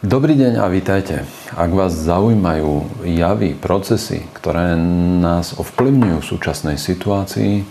Dobrý 0.00 0.32
deň 0.32 0.64
a 0.64 0.72
vítajte. 0.72 1.28
Ak 1.52 1.76
vás 1.76 1.92
zaujímajú 1.92 3.04
javy, 3.04 3.52
procesy, 3.52 4.24
ktoré 4.32 4.72
nás 5.20 5.52
ovplyvňujú 5.60 6.24
v 6.24 6.24
súčasnej 6.24 6.80
situácii, 6.80 7.68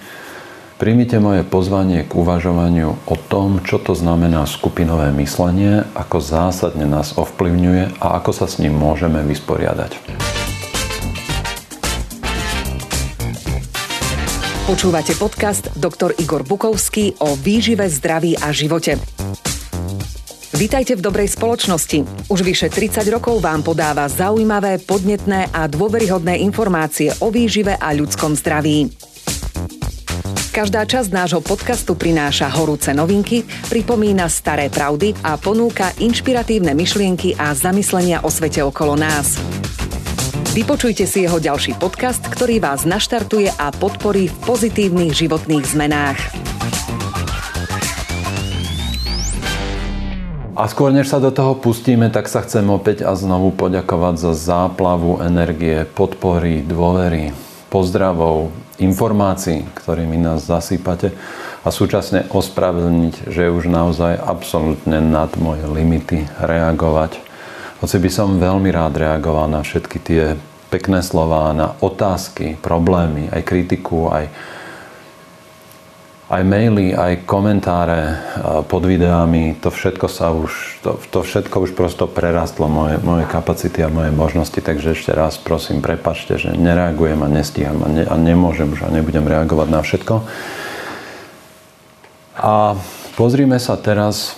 príjmite 0.77 1.17
moje 1.17 1.41
pozvanie 1.41 2.05
k 2.05 2.13
uvažovaniu 2.13 3.01
o 3.09 3.15
tom, 3.17 3.65
čo 3.65 3.81
to 3.81 3.97
znamená 3.97 4.45
skupinové 4.45 5.09
myslenie, 5.17 5.89
ako 5.97 6.21
zásadne 6.21 6.85
nás 6.85 7.17
ovplyvňuje 7.17 7.97
a 7.97 8.21
ako 8.21 8.29
sa 8.29 8.45
s 8.45 8.61
ním 8.61 8.77
môžeme 8.77 9.25
vysporiadať. 9.25 9.97
Počúvate 14.69 15.17
podcast 15.17 15.73
Dr. 15.73 16.13
Igor 16.21 16.45
Bukovský 16.45 17.17
o 17.25 17.33
výžive, 17.33 17.89
zdraví 17.89 18.37
a 18.37 18.53
živote. 18.53 19.01
Vítajte 20.59 20.99
v 20.99 21.07
dobrej 21.07 21.39
spoločnosti. 21.39 22.27
Už 22.27 22.43
vyše 22.43 22.67
30 22.67 23.07
rokov 23.15 23.39
vám 23.39 23.63
podáva 23.63 24.11
zaujímavé, 24.11 24.83
podnetné 24.83 25.47
a 25.55 25.71
dôveryhodné 25.71 26.35
informácie 26.43 27.15
o 27.23 27.31
výžive 27.31 27.79
a 27.79 27.95
ľudskom 27.95 28.35
zdraví. 28.35 28.91
Každá 30.51 30.83
časť 30.83 31.15
nášho 31.15 31.39
podcastu 31.39 31.95
prináša 31.95 32.51
horúce 32.51 32.91
novinky, 32.91 33.47
pripomína 33.71 34.27
staré 34.27 34.67
pravdy 34.67 35.15
a 35.23 35.39
ponúka 35.39 35.95
inšpiratívne 35.95 36.75
myšlienky 36.75 37.39
a 37.39 37.55
zamyslenia 37.55 38.27
o 38.27 38.27
svete 38.27 38.59
okolo 38.59 38.99
nás. 38.99 39.39
Vypočujte 40.51 41.07
si 41.07 41.23
jeho 41.23 41.39
ďalší 41.39 41.79
podcast, 41.79 42.19
ktorý 42.27 42.59
vás 42.59 42.83
naštartuje 42.83 43.47
a 43.55 43.71
podporí 43.71 44.27
v 44.27 44.35
pozitívnych 44.43 45.15
životných 45.15 45.63
zmenách. 45.71 46.19
A 50.59 50.67
skôr 50.67 50.91
než 50.91 51.07
sa 51.07 51.23
do 51.23 51.31
toho 51.31 51.55
pustíme, 51.55 52.11
tak 52.11 52.27
sa 52.27 52.43
chcem 52.43 52.67
opäť 52.67 53.07
a 53.07 53.15
znovu 53.15 53.55
poďakovať 53.55 54.19
za 54.19 54.35
záplavu 54.35 55.23
energie, 55.23 55.87
podpory, 55.87 56.59
dôvery, 56.67 57.31
pozdravov, 57.71 58.51
informácií, 58.75 59.63
ktorými 59.79 60.19
nás 60.19 60.43
zasýpate 60.43 61.15
a 61.63 61.71
súčasne 61.71 62.27
ospravedlniť, 62.27 63.31
že 63.31 63.47
už 63.47 63.71
naozaj 63.71 64.19
absolútne 64.19 64.99
nad 64.99 65.31
moje 65.39 65.63
limity 65.63 66.27
reagovať. 66.43 67.23
Hoci 67.79 67.95
by 67.95 68.11
som 68.11 68.43
veľmi 68.43 68.67
rád 68.67 68.99
reagoval 68.99 69.47
na 69.47 69.63
všetky 69.63 69.97
tie 70.03 70.35
pekné 70.67 70.99
slova, 71.07 71.55
na 71.55 71.79
otázky, 71.79 72.59
problémy, 72.59 73.31
aj 73.31 73.47
kritiku, 73.47 74.11
aj 74.11 74.27
aj 76.29 76.45
maily, 76.45 76.93
aj 76.93 77.25
komentáre 77.25 78.21
pod 78.69 78.85
videami, 78.85 79.57
to 79.57 79.73
všetko 79.73 80.05
sa 80.05 80.29
už, 80.29 80.77
to, 80.85 81.01
to 81.09 81.25
všetko 81.25 81.65
už 81.65 81.73
prosto 81.73 82.05
prerastlo 82.05 82.69
moje, 82.69 83.01
moje 83.01 83.25
kapacity 83.25 83.81
a 83.81 83.89
moje 83.89 84.13
možnosti, 84.13 84.61
takže 84.61 84.93
ešte 84.93 85.09
raz 85.09 85.41
prosím, 85.41 85.81
prepačte, 85.81 86.37
že 86.37 86.53
nereagujem 86.53 87.25
a 87.25 87.27
nestíham 87.33 87.81
a, 87.81 87.89
ne, 87.89 88.05
a 88.05 88.13
nemôžem 88.13 88.69
už 88.69 88.85
a 88.85 88.93
nebudem 88.93 89.25
reagovať 89.25 89.67
na 89.73 89.81
všetko. 89.81 90.15
A 92.39 92.77
pozrime 93.17 93.57
sa 93.57 93.73
teraz 93.73 94.37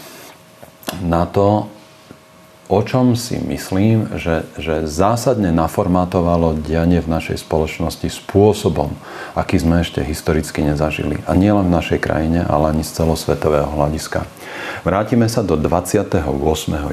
na 1.04 1.28
to, 1.28 1.68
o 2.72 2.80
čom 2.88 3.20
si 3.20 3.36
myslím, 3.36 4.08
že, 4.16 4.48
že 4.56 4.88
zásadne 4.88 5.52
naformátovalo 5.52 6.56
dianie 6.56 7.04
v 7.04 7.12
našej 7.12 7.44
spoločnosti 7.44 8.08
spôsobom, 8.08 8.96
aký 9.36 9.60
sme 9.60 9.84
ešte 9.84 10.00
historicky 10.00 10.64
nezažili. 10.64 11.20
A 11.28 11.36
nielen 11.36 11.68
v 11.68 11.76
našej 11.76 12.00
krajine, 12.00 12.48
ale 12.48 12.72
ani 12.72 12.88
z 12.88 13.04
celosvetového 13.04 13.68
hľadiska. 13.68 14.24
Vrátime 14.88 15.28
sa 15.28 15.44
do 15.44 15.60
28. 15.60 16.24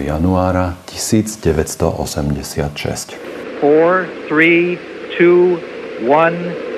januára 0.03 0.75
1986. 0.91 3.15
4, 3.63 4.27
3, 4.27 5.15
2, 5.15 6.03
1 6.03 6.69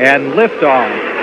and 0.00 0.36
lift 0.36 0.62
off. 0.62 1.17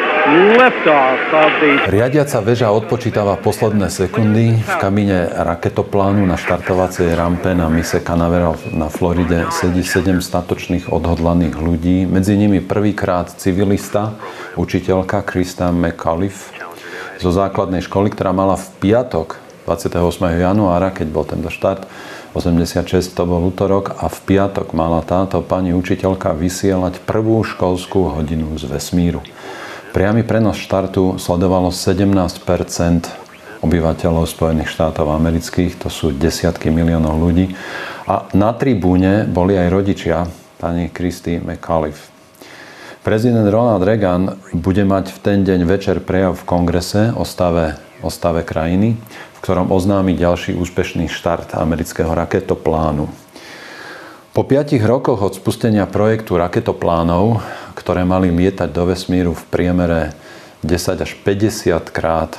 Riadiaca 1.86 2.42
väža 2.42 2.74
odpočítava 2.74 3.38
posledné 3.38 3.94
sekundy. 3.94 4.58
V 4.58 4.74
kamíne 4.82 5.30
raketoplánu 5.30 6.26
na 6.26 6.34
štartovacej 6.34 7.14
rampe 7.14 7.54
na 7.54 7.70
mise 7.70 8.02
Canaveral 8.02 8.58
na 8.74 8.90
Floride 8.90 9.54
sedí 9.54 9.86
sedem 9.86 10.26
statočných 10.26 10.90
odhodlaných 10.90 11.62
ľudí. 11.62 12.10
Medzi 12.10 12.42
nimi 12.42 12.58
prvýkrát 12.58 13.38
civilista, 13.38 14.18
učiteľka 14.58 15.22
Krista 15.22 15.70
McAuliffe 15.70 16.58
zo 17.22 17.30
základnej 17.30 17.86
školy, 17.86 18.10
ktorá 18.10 18.34
mala 18.34 18.58
v 18.58 18.66
piatok 18.82 19.38
28. 19.70 20.42
januára, 20.42 20.90
keď 20.90 21.08
bol 21.14 21.26
tento 21.30 21.54
štart, 21.54 21.86
86 22.34 23.14
to 23.14 23.30
bol 23.30 23.46
útorok 23.46 24.02
a 24.02 24.10
v 24.10 24.18
piatok 24.26 24.74
mala 24.74 25.06
táto 25.06 25.46
pani 25.46 25.70
učiteľka 25.78 26.34
vysielať 26.34 26.98
prvú 27.06 27.46
školskú 27.46 28.10
hodinu 28.10 28.58
z 28.58 28.74
vesmíru. 28.74 29.22
Priamy 29.96 30.28
prenos 30.28 30.60
štartu 30.60 31.16
sledovalo 31.16 31.72
17 31.72 32.04
obyvateľov 33.64 34.28
Spojených 34.28 34.68
štátov 34.68 35.08
amerických, 35.08 35.80
to 35.80 35.88
sú 35.88 36.12
desiatky 36.12 36.68
miliónov 36.68 37.16
ľudí. 37.16 37.56
A 38.04 38.28
na 38.36 38.52
tribúne 38.52 39.24
boli 39.24 39.56
aj 39.56 39.72
rodičia 39.72 40.28
pani 40.60 40.92
Christy 40.92 41.40
McAuliffe. 41.40 42.12
Prezident 43.08 43.48
Ronald 43.48 43.88
Reagan 43.88 44.36
bude 44.52 44.84
mať 44.84 45.16
v 45.16 45.18
ten 45.24 45.38
deň 45.48 45.64
večer 45.64 46.04
prejav 46.04 46.44
v 46.44 46.44
kongrese 46.44 47.16
o 47.16 47.24
stave, 47.24 47.80
o 48.04 48.12
stave 48.12 48.44
krajiny, 48.44 49.00
v 49.00 49.40
ktorom 49.40 49.72
oznámi 49.72 50.12
ďalší 50.12 50.60
úspešný 50.60 51.08
štart 51.08 51.56
amerického 51.56 52.12
raketoplánu. 52.12 53.08
Po 54.36 54.44
piatich 54.44 54.84
rokoch 54.84 55.24
od 55.24 55.40
spustenia 55.40 55.88
projektu 55.88 56.36
raketoplánov 56.36 57.40
ktoré 57.76 58.08
mali 58.08 58.34
lietať 58.34 58.72
do 58.72 58.90
vesmíru 58.90 59.38
v 59.38 59.44
priemere 59.52 60.16
10 60.66 61.06
až 61.06 61.12
50 61.22 61.94
krát 61.94 62.34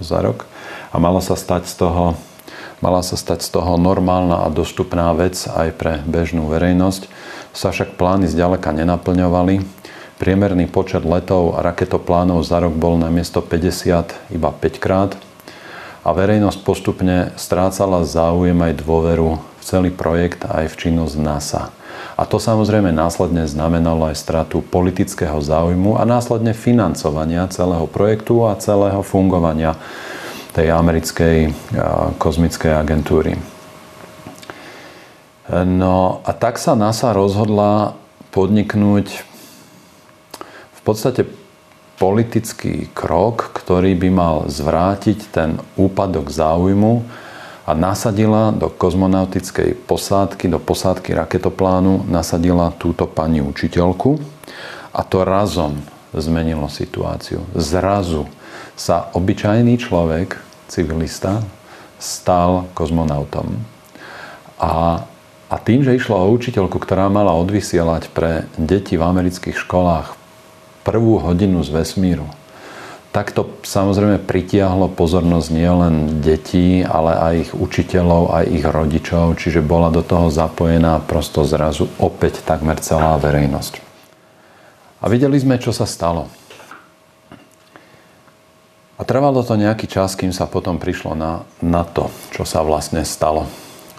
za 0.00 0.18
rok 0.18 0.48
a 0.90 0.98
mala 0.98 1.22
sa 1.22 1.38
stať 1.38 1.68
z 1.68 1.74
toho, 1.78 2.18
mala 2.82 3.04
sa 3.06 3.14
stať 3.14 3.44
z 3.46 3.54
toho 3.54 3.78
normálna 3.78 4.42
a 4.42 4.50
dostupná 4.50 5.12
vec 5.14 5.38
aj 5.46 5.78
pre 5.78 6.02
bežnú 6.08 6.50
verejnosť, 6.50 7.06
sa 7.54 7.70
však 7.70 8.00
plány 8.00 8.26
zďaleka 8.26 8.72
nenaplňovali. 8.72 9.62
Priemerný 10.16 10.66
počet 10.66 11.06
letov 11.06 11.54
a 11.54 11.62
raketoplánov 11.62 12.42
za 12.42 12.58
rok 12.58 12.74
bol 12.74 12.98
na 12.98 13.12
miesto 13.12 13.44
50 13.44 14.34
iba 14.34 14.50
5 14.50 14.82
krát 14.82 15.14
a 16.02 16.10
verejnosť 16.10 16.66
postupne 16.66 17.30
strácala 17.38 18.02
záujem 18.02 18.58
aj 18.58 18.82
dôveru 18.82 19.51
celý 19.62 19.94
projekt 19.94 20.44
aj 20.44 20.68
v 20.68 20.78
činnosť 20.78 21.14
NASA. 21.22 21.70
A 22.18 22.28
to 22.28 22.36
samozrejme 22.36 22.92
následne 22.92 23.46
znamenalo 23.48 24.10
aj 24.10 24.20
stratu 24.20 24.60
politického 24.60 25.38
záujmu 25.40 25.96
a 25.96 26.04
následne 26.04 26.52
financovania 26.52 27.48
celého 27.48 27.86
projektu 27.88 28.44
a 28.44 28.58
celého 28.58 29.00
fungovania 29.00 29.78
tej 30.52 30.68
americkej 30.68 31.54
kozmickej 32.20 32.72
agentúry. 32.76 33.40
No 35.52 36.20
a 36.22 36.30
tak 36.36 36.60
sa 36.60 36.76
NASA 36.76 37.16
rozhodla 37.16 37.96
podniknúť 38.30 39.06
v 40.72 40.80
podstate 40.84 41.24
politický 41.96 42.90
krok, 42.90 43.54
ktorý 43.54 43.94
by 43.94 44.08
mal 44.10 44.36
zvrátiť 44.50 45.18
ten 45.30 45.62
úpadok 45.78 46.28
záujmu 46.28 47.06
a 47.62 47.70
nasadila 47.78 48.50
do 48.50 48.66
kozmonautickej 48.66 49.86
posádky, 49.86 50.50
do 50.50 50.58
posádky 50.58 51.14
raketoplánu, 51.14 52.06
nasadila 52.10 52.74
túto 52.74 53.06
pani 53.06 53.38
učiteľku 53.38 54.18
a 54.90 55.00
to 55.06 55.22
razom 55.22 55.78
zmenilo 56.12 56.66
situáciu. 56.66 57.46
Zrazu 57.54 58.26
sa 58.74 59.08
obyčajný 59.14 59.78
človek, 59.78 60.36
civilista, 60.66 61.40
stal 62.02 62.66
kozmonautom. 62.74 63.62
A, 64.58 65.06
a 65.46 65.56
tým, 65.62 65.86
že 65.86 65.94
išlo 65.94 66.18
o 66.18 66.32
učiteľku, 66.34 66.82
ktorá 66.82 67.06
mala 67.06 67.30
odvysielať 67.38 68.10
pre 68.10 68.50
deti 68.58 68.98
v 68.98 69.06
amerických 69.06 69.54
školách 69.54 70.18
prvú 70.82 71.22
hodinu 71.22 71.62
z 71.62 71.70
vesmíru, 71.70 72.26
tak 73.12 73.36
to 73.36 73.44
samozrejme 73.60 74.24
pritiahlo 74.24 74.88
pozornosť 74.88 75.48
nielen 75.52 76.24
detí, 76.24 76.80
ale 76.80 77.12
aj 77.12 77.34
ich 77.36 77.50
učiteľov, 77.52 78.32
aj 78.32 78.44
ich 78.48 78.64
rodičov, 78.64 79.36
čiže 79.36 79.60
bola 79.60 79.92
do 79.92 80.00
toho 80.00 80.32
zapojená 80.32 80.96
prosto 81.04 81.44
zrazu 81.44 81.92
opäť 82.00 82.40
takmer 82.40 82.80
celá 82.80 83.20
verejnosť. 83.20 83.84
A 85.04 85.12
videli 85.12 85.36
sme, 85.36 85.60
čo 85.60 85.76
sa 85.76 85.84
stalo. 85.84 86.32
A 88.96 89.04
trvalo 89.04 89.44
to 89.44 89.60
nejaký 89.60 89.90
čas, 89.90 90.16
kým 90.16 90.32
sa 90.32 90.48
potom 90.48 90.80
prišlo 90.80 91.12
na, 91.12 91.44
na 91.60 91.84
to, 91.84 92.08
čo 92.32 92.48
sa 92.48 92.64
vlastne 92.64 93.04
stalo. 93.04 93.44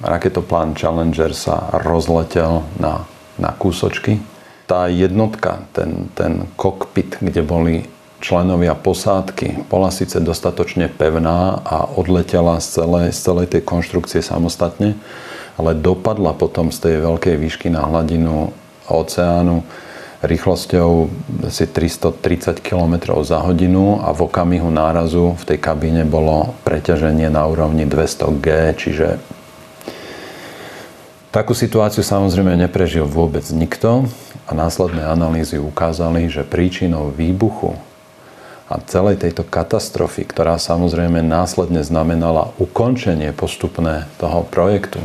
Raketoplán 0.01 0.73
Challenger 0.73 1.37
sa 1.37 1.69
rozletel 1.85 2.65
na, 2.81 3.05
na 3.37 3.53
kúsočky. 3.53 4.17
Tá 4.65 4.89
jednotka, 4.89 5.69
ten, 5.75 6.09
ten 6.17 6.49
kokpit, 6.57 7.21
kde 7.21 7.45
boli 7.45 7.85
členovia 8.23 8.71
posádky. 8.71 9.67
Bola 9.67 9.91
síce 9.91 10.23
dostatočne 10.23 10.87
pevná 10.87 11.59
a 11.67 11.83
odletela 11.83 12.63
z 12.63 12.79
celej, 12.79 13.07
z 13.11 13.19
celej 13.19 13.47
tej 13.51 13.61
konštrukcie 13.67 14.23
samostatne, 14.23 14.95
ale 15.59 15.75
dopadla 15.75 16.31
potom 16.31 16.71
z 16.71 16.79
tej 16.79 16.95
veľkej 17.03 17.35
výšky 17.35 17.67
na 17.67 17.83
hladinu 17.83 18.55
oceánu 18.87 19.67
rýchlosťou 20.23 21.11
asi 21.43 21.67
330 21.67 22.63
km 22.63 23.11
za 23.27 23.43
hodinu 23.43 23.99
a 23.99 24.15
v 24.15 24.23
okamihu 24.23 24.71
nárazu 24.71 25.35
v 25.35 25.43
tej 25.43 25.59
kabíne 25.59 26.07
bolo 26.07 26.55
preťaženie 26.63 27.27
na 27.27 27.43
úrovni 27.43 27.83
200G, 27.83 28.47
čiže 28.79 29.19
takú 31.27 31.51
situáciu 31.51 32.07
samozrejme 32.07 32.55
neprežil 32.55 33.03
vôbec 33.03 33.43
nikto 33.51 34.07
a 34.47 34.51
následné 34.55 35.03
analýzy 35.03 35.59
ukázali, 35.59 36.31
že 36.31 36.47
príčinou 36.47 37.11
výbuchu 37.11 37.75
a 38.71 38.79
celej 38.87 39.19
tejto 39.19 39.43
katastrofy, 39.43 40.23
ktorá 40.23 40.55
samozrejme 40.55 41.19
následne 41.19 41.83
znamenala 41.83 42.55
ukončenie 42.57 43.35
postupné 43.35 44.07
toho 44.17 44.47
projektu, 44.47 45.03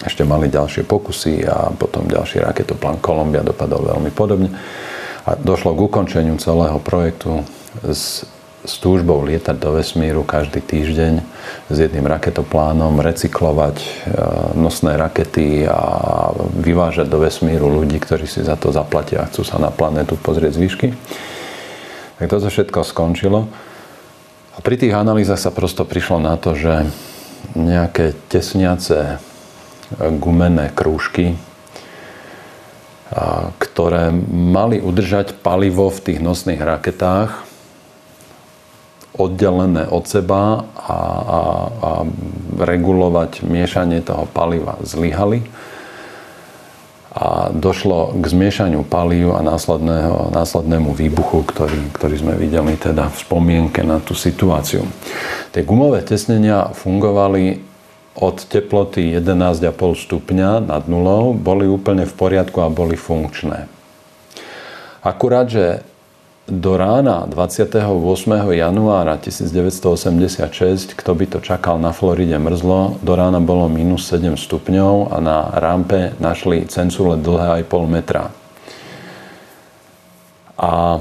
ešte 0.00 0.24
mali 0.24 0.48
ďalšie 0.48 0.88
pokusy 0.88 1.44
a 1.44 1.68
potom 1.76 2.08
ďalší 2.08 2.40
raketoplán 2.40 3.04
Kolumbia 3.04 3.44
dopadol 3.44 3.84
veľmi 3.84 4.08
podobne. 4.12 4.48
A 5.28 5.36
došlo 5.36 5.76
k 5.76 5.84
ukončeniu 5.84 6.40
celého 6.40 6.80
projektu 6.80 7.44
s, 7.84 8.24
s 8.64 8.74
túžbou 8.80 9.20
lietať 9.20 9.60
do 9.60 9.76
vesmíru 9.76 10.24
každý 10.24 10.64
týždeň 10.64 11.20
s 11.68 11.76
jedným 11.76 12.08
raketoplánom, 12.08 12.96
recyklovať 13.04 13.76
e, 13.76 13.88
nosné 14.56 14.96
rakety 14.96 15.68
a 15.68 15.80
vyvážať 16.56 17.04
do 17.04 17.20
vesmíru 17.20 17.68
ľudí, 17.68 18.00
ktorí 18.00 18.24
si 18.24 18.40
za 18.40 18.56
to 18.56 18.72
zaplatia 18.72 19.24
a 19.24 19.28
chcú 19.28 19.44
sa 19.44 19.60
na 19.60 19.68
planetu 19.68 20.16
pozrieť 20.16 20.56
z 20.56 20.60
výšky. 20.64 20.88
Tak 22.20 22.28
toto 22.28 22.52
všetko 22.52 22.84
skončilo. 22.84 23.48
A 24.52 24.58
pri 24.60 24.76
tých 24.76 24.92
analýzach 24.92 25.40
sa 25.40 25.48
prosto 25.48 25.88
prišlo 25.88 26.20
na 26.20 26.36
to, 26.36 26.52
že 26.52 26.84
nejaké 27.56 28.12
tesniace 28.28 29.16
gumené 30.20 30.68
krúžky, 30.68 31.40
ktoré 33.56 34.12
mali 34.28 34.84
udržať 34.84 35.40
palivo 35.40 35.88
v 35.88 36.00
tých 36.12 36.20
nosných 36.20 36.60
raketách 36.60 37.48
oddelené 39.16 39.88
od 39.88 40.04
seba 40.04 40.68
a, 40.76 40.92
a, 40.92 41.40
a 41.72 41.90
regulovať 42.60 43.48
miešanie 43.48 44.04
toho 44.04 44.28
paliva 44.28 44.76
zlyhali 44.84 45.40
a 47.10 47.50
došlo 47.50 48.14
k 48.14 48.24
zmiešaniu 48.24 48.86
palív 48.86 49.34
a 49.34 49.42
následnému 50.30 50.94
výbuchu, 50.94 51.42
ktorý, 51.42 51.90
ktorý 51.90 52.14
sme 52.22 52.34
videli 52.38 52.78
teda 52.78 53.10
v 53.10 53.16
spomienke 53.18 53.82
na 53.82 53.98
tú 53.98 54.14
situáciu. 54.14 54.86
Tie 55.50 55.66
gumové 55.66 56.06
tesnenia 56.06 56.70
fungovali 56.70 57.66
od 58.14 58.36
teploty 58.46 59.10
11,5 59.18 59.74
stupňa 60.06 60.70
nad 60.70 60.86
nulou 60.86 61.34
boli 61.34 61.66
úplne 61.66 62.06
v 62.06 62.14
poriadku 62.14 62.62
a 62.62 62.70
boli 62.70 62.94
funkčné. 62.94 63.66
Akurát, 65.02 65.50
že 65.50 65.82
do 66.50 66.76
rána 66.76 67.24
28. 67.30 67.78
januára 68.50 69.16
1986, 69.16 70.98
kto 70.98 71.14
by 71.14 71.24
to 71.26 71.38
čakal 71.38 71.78
na 71.78 71.94
Floride 71.94 72.38
mrzlo, 72.38 72.98
do 73.00 73.12
rána 73.14 73.38
bolo 73.38 73.70
minus 73.70 74.10
7 74.10 74.34
stupňov 74.34 75.14
a 75.14 75.16
na 75.22 75.38
rampe 75.54 76.18
našli 76.18 76.66
cencule 76.66 77.16
dlhé 77.16 77.62
aj 77.62 77.62
pol 77.70 77.86
metra. 77.86 78.34
A 80.58 81.00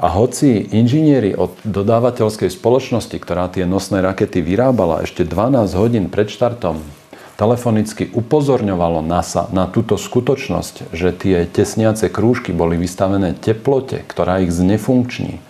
a 0.00 0.08
hoci 0.16 0.64
inžinieri 0.72 1.36
od 1.36 1.60
dodávateľskej 1.60 2.48
spoločnosti, 2.48 3.12
ktorá 3.20 3.52
tie 3.52 3.68
nosné 3.68 4.00
rakety 4.00 4.40
vyrábala 4.40 5.04
ešte 5.04 5.28
12 5.28 5.76
hodín 5.76 6.08
pred 6.08 6.32
štartom, 6.32 6.80
telefonicky 7.40 8.12
upozorňovalo 8.12 9.00
NASA 9.00 9.48
na 9.48 9.64
túto 9.64 9.96
skutočnosť, 9.96 10.92
že 10.92 11.08
tie 11.16 11.48
tesniace 11.48 12.12
krúžky 12.12 12.52
boli 12.52 12.76
vystavené 12.76 13.32
teplote, 13.32 14.04
ktorá 14.04 14.44
ich 14.44 14.52
znefunkční 14.52 15.40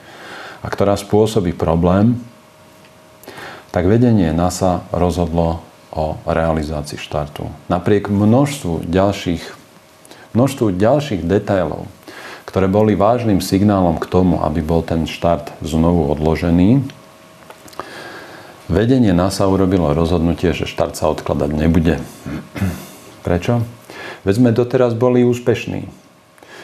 a 0.63 0.71
ktorá 0.71 0.95
spôsobí 0.95 1.51
problém, 1.51 2.23
tak 3.75 3.91
vedenie 3.91 4.31
NASA 4.31 4.87
rozhodlo 4.95 5.67
o 5.91 6.15
realizácii 6.31 6.95
štartu. 6.95 7.51
Napriek 7.67 8.07
množstvu 8.07 8.87
ďalších, 8.87 9.43
množstvu 10.39 10.71
ďalších 10.79 11.27
detailov, 11.27 11.91
ktoré 12.47 12.71
boli 12.71 12.95
vážnym 12.95 13.43
signálom 13.43 13.99
k 13.99 14.07
tomu, 14.07 14.39
aby 14.47 14.63
bol 14.63 14.87
ten 14.87 15.11
štart 15.11 15.59
znovu 15.59 16.07
odložený. 16.15 16.87
Vedenie 18.71 19.11
NASA 19.11 19.51
urobilo 19.51 19.91
rozhodnutie, 19.91 20.55
že 20.55 20.71
štart 20.71 20.95
sa 20.95 21.11
odkladať 21.11 21.51
nebude. 21.51 21.99
Prečo? 23.27 23.67
Veď 24.23 24.35
sme 24.39 24.51
doteraz 24.55 24.95
boli 24.95 25.27
úspešní. 25.27 25.91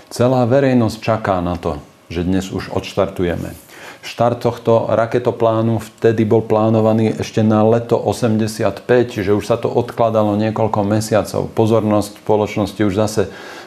Celá 0.06 0.47
verejnosť 0.47 1.03
čaká 1.03 1.43
na 1.43 1.58
to, 1.58 1.82
že 2.06 2.23
dnes 2.23 2.55
už 2.55 2.70
odštartujeme. 2.70 3.58
Štart 4.06 4.38
tohto 4.38 4.87
raketoplánu 4.87 5.82
vtedy 5.82 6.23
bol 6.23 6.47
plánovaný 6.47 7.19
ešte 7.19 7.43
na 7.43 7.67
leto 7.67 7.99
85, 7.99 8.87
čiže 8.87 9.35
už 9.35 9.43
sa 9.43 9.58
to 9.58 9.67
odkladalo 9.67 10.38
niekoľko 10.38 10.87
mesiacov. 10.87 11.50
Pozornosť 11.58 12.23
spoločnosti 12.23 12.81
už 12.87 12.94
zase 12.94 13.23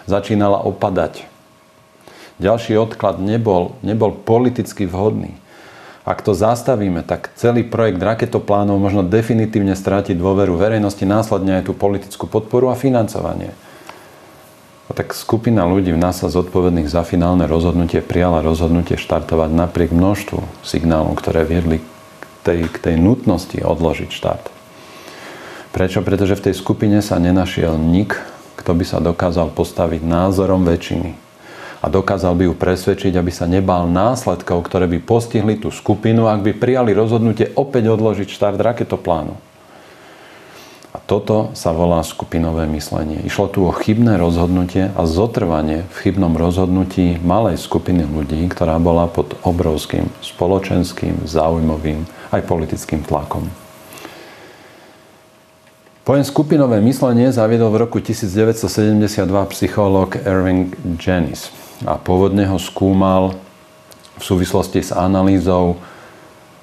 začínala 0.08 0.64
opadať 0.64 1.28
ďalší 2.40 2.80
odklad 2.80 3.20
nebol, 3.20 3.76
nebol 3.84 4.16
politicky 4.16 4.88
vhodný. 4.88 5.36
Ak 6.08 6.24
to 6.24 6.32
zastavíme, 6.32 7.04
tak 7.04 7.30
celý 7.36 7.68
projekt 7.68 8.00
raketoplánov 8.00 8.80
možno 8.80 9.04
definitívne 9.04 9.76
stráti 9.76 10.16
dôveru 10.16 10.56
verejnosti, 10.56 11.04
následne 11.04 11.60
aj 11.60 11.68
tú 11.70 11.74
politickú 11.76 12.26
podporu 12.26 12.72
a 12.72 12.80
financovanie. 12.80 13.52
A 14.90 14.92
tak 14.98 15.14
skupina 15.14 15.70
ľudí 15.70 15.94
v 15.94 16.02
NASA 16.02 16.34
zodpovedných 16.34 16.90
za 16.90 17.06
finálne 17.06 17.46
rozhodnutie 17.46 18.02
prijala 18.02 18.42
rozhodnutie 18.42 18.98
štartovať 18.98 19.54
napriek 19.54 19.94
množstvu 19.94 20.66
signálov, 20.66 21.14
ktoré 21.20 21.46
viedli 21.46 21.78
k 21.78 22.26
tej, 22.42 22.60
k 22.74 22.78
tej 22.90 22.96
nutnosti 22.98 23.60
odložiť 23.62 24.10
štart. 24.10 24.46
Prečo? 25.70 26.02
Pretože 26.02 26.34
v 26.34 26.44
tej 26.50 26.56
skupine 26.58 27.06
sa 27.06 27.22
nenašiel 27.22 27.78
nik, 27.78 28.18
kto 28.58 28.74
by 28.74 28.84
sa 28.88 28.98
dokázal 28.98 29.54
postaviť 29.54 30.02
názorom 30.02 30.66
väčšiny 30.66 31.29
a 31.80 31.88
dokázal 31.88 32.36
by 32.36 32.44
ju 32.52 32.54
presvedčiť, 32.60 33.16
aby 33.16 33.32
sa 33.32 33.48
nebál 33.48 33.88
následkov, 33.88 34.68
ktoré 34.68 34.86
by 34.92 35.00
postihli 35.00 35.56
tú 35.56 35.72
skupinu, 35.72 36.28
ak 36.28 36.44
by 36.44 36.52
prijali 36.60 36.92
rozhodnutie 36.92 37.56
opäť 37.56 37.96
odložiť 37.96 38.28
štart 38.28 38.60
raketoplánu. 38.60 39.40
A 40.90 40.98
toto 40.98 41.54
sa 41.54 41.70
volá 41.70 42.02
skupinové 42.02 42.66
myslenie. 42.74 43.22
Išlo 43.22 43.46
tu 43.48 43.62
o 43.62 43.72
chybné 43.72 44.18
rozhodnutie 44.18 44.90
a 44.90 45.06
zotrvanie 45.06 45.86
v 45.86 45.96
chybnom 46.02 46.34
rozhodnutí 46.34 47.22
malej 47.22 47.62
skupiny 47.62 48.10
ľudí, 48.10 48.42
ktorá 48.50 48.82
bola 48.82 49.06
pod 49.06 49.38
obrovským 49.46 50.10
spoločenským, 50.20 51.30
záujmovým 51.30 52.10
aj 52.34 52.42
politickým 52.42 53.06
tlakom. 53.06 53.69
Pojem 56.10 56.26
skupinové 56.26 56.82
myslenie 56.82 57.30
zaviedol 57.30 57.70
v 57.70 57.86
roku 57.86 58.02
1972 58.02 59.30
psychológ 59.54 60.18
Irving 60.26 60.74
Janis 60.98 61.54
a 61.86 62.02
pôvodne 62.02 62.50
ho 62.50 62.58
skúmal 62.58 63.38
v 64.18 64.24
súvislosti 64.26 64.82
s 64.82 64.90
analýzou 64.90 65.78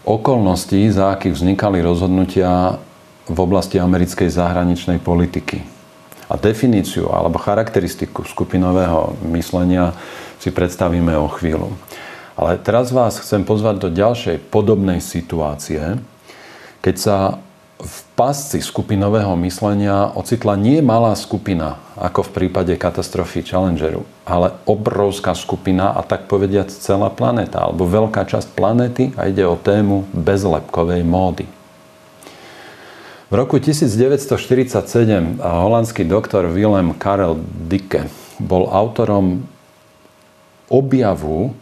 okolností, 0.03 0.91
za 0.91 1.15
akých 1.15 1.39
vznikali 1.39 1.79
rozhodnutia 1.79 2.83
v 3.31 3.39
oblasti 3.39 3.79
americkej 3.79 4.35
zahraničnej 4.35 4.99
politiky. 4.99 5.63
A 6.27 6.35
definíciu 6.35 7.07
alebo 7.15 7.39
charakteristiku 7.39 8.27
skupinového 8.27 9.15
myslenia 9.31 9.95
si 10.43 10.51
predstavíme 10.51 11.15
o 11.23 11.31
chvíľu. 11.31 11.71
Ale 12.35 12.59
teraz 12.59 12.91
vás 12.91 13.23
chcem 13.23 13.47
pozvať 13.47 13.79
do 13.79 13.95
ďalšej 13.95 14.43
podobnej 14.51 14.99
situácie, 14.99 16.03
keď 16.83 16.97
sa 16.99 17.46
v 17.87 17.99
pasci 18.19 18.59
skupinového 18.59 19.39
myslenia 19.47 20.11
ocitla 20.19 20.59
nie 20.59 20.83
malá 20.83 21.15
skupina, 21.15 21.79
ako 21.95 22.27
v 22.27 22.35
prípade 22.35 22.75
katastrofy 22.75 23.47
Challengeru, 23.47 24.03
ale 24.27 24.59
obrovská 24.67 25.33
skupina 25.39 25.95
a 25.95 26.03
tak 26.03 26.27
povediať 26.27 26.75
celá 26.75 27.09
planéta, 27.15 27.63
alebo 27.63 27.87
veľká 27.87 28.27
časť 28.27 28.59
planéty 28.59 29.15
a 29.15 29.31
ide 29.31 29.47
o 29.47 29.55
tému 29.55 30.11
bezlepkovej 30.11 31.07
módy. 31.07 31.47
V 33.27 33.35
roku 33.35 33.59
1947 33.59 35.43
holandský 35.43 36.07
doktor 36.07 36.47
Willem 36.51 36.95
Karel 36.95 37.39
Dicke 37.43 38.11
bol 38.39 38.71
autorom 38.71 39.47
objavu, 40.71 41.55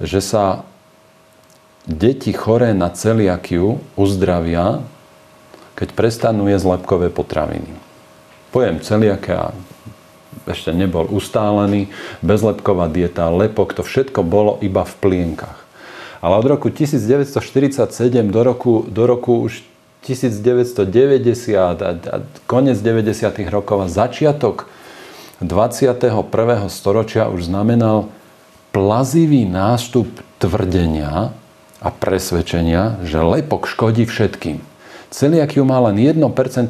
že 0.00 0.20
sa 0.24 0.64
deti 1.84 2.32
choré 2.32 2.72
na 2.72 2.88
celiakiu 2.92 3.80
uzdravia 3.96 4.80
keď 5.74 5.88
prestanú 5.94 6.46
jesť 6.46 6.78
lepkové 6.78 7.10
potraviny. 7.10 7.70
Pojem 8.54 8.78
celiakia 8.82 9.50
ešte 10.46 10.70
nebol 10.76 11.08
ustálený, 11.08 11.88
bezlepková 12.20 12.92
dieta, 12.92 13.32
lepok, 13.32 13.72
to 13.72 13.82
všetko 13.82 14.20
bolo 14.22 14.60
iba 14.60 14.84
v 14.84 14.94
plienkach. 15.00 15.64
Ale 16.24 16.40
od 16.40 16.46
roku 16.48 16.68
1947 16.72 17.88
do 18.28 18.40
roku, 18.40 18.84
do 18.88 19.04
roku 19.04 19.44
už 19.44 19.64
1990 20.04 21.56
a, 21.56 21.90
a 21.96 22.16
koniec 22.44 22.76
90. 22.80 23.28
rokov 23.48 23.76
a 23.84 23.88
začiatok 23.88 24.68
21. 25.40 26.12
storočia 26.68 27.28
už 27.32 27.48
znamenal 27.48 28.12
plazivý 28.72 29.48
nástup 29.48 30.08
tvrdenia 30.40 31.32
a 31.80 31.88
presvedčenia, 31.88 33.00
že 33.04 33.20
lepok 33.20 33.68
škodí 33.68 34.04
všetkým. 34.08 34.73
Celiakiu 35.14 35.62
má 35.62 35.78
len 35.78 35.94
1% 35.94 36.18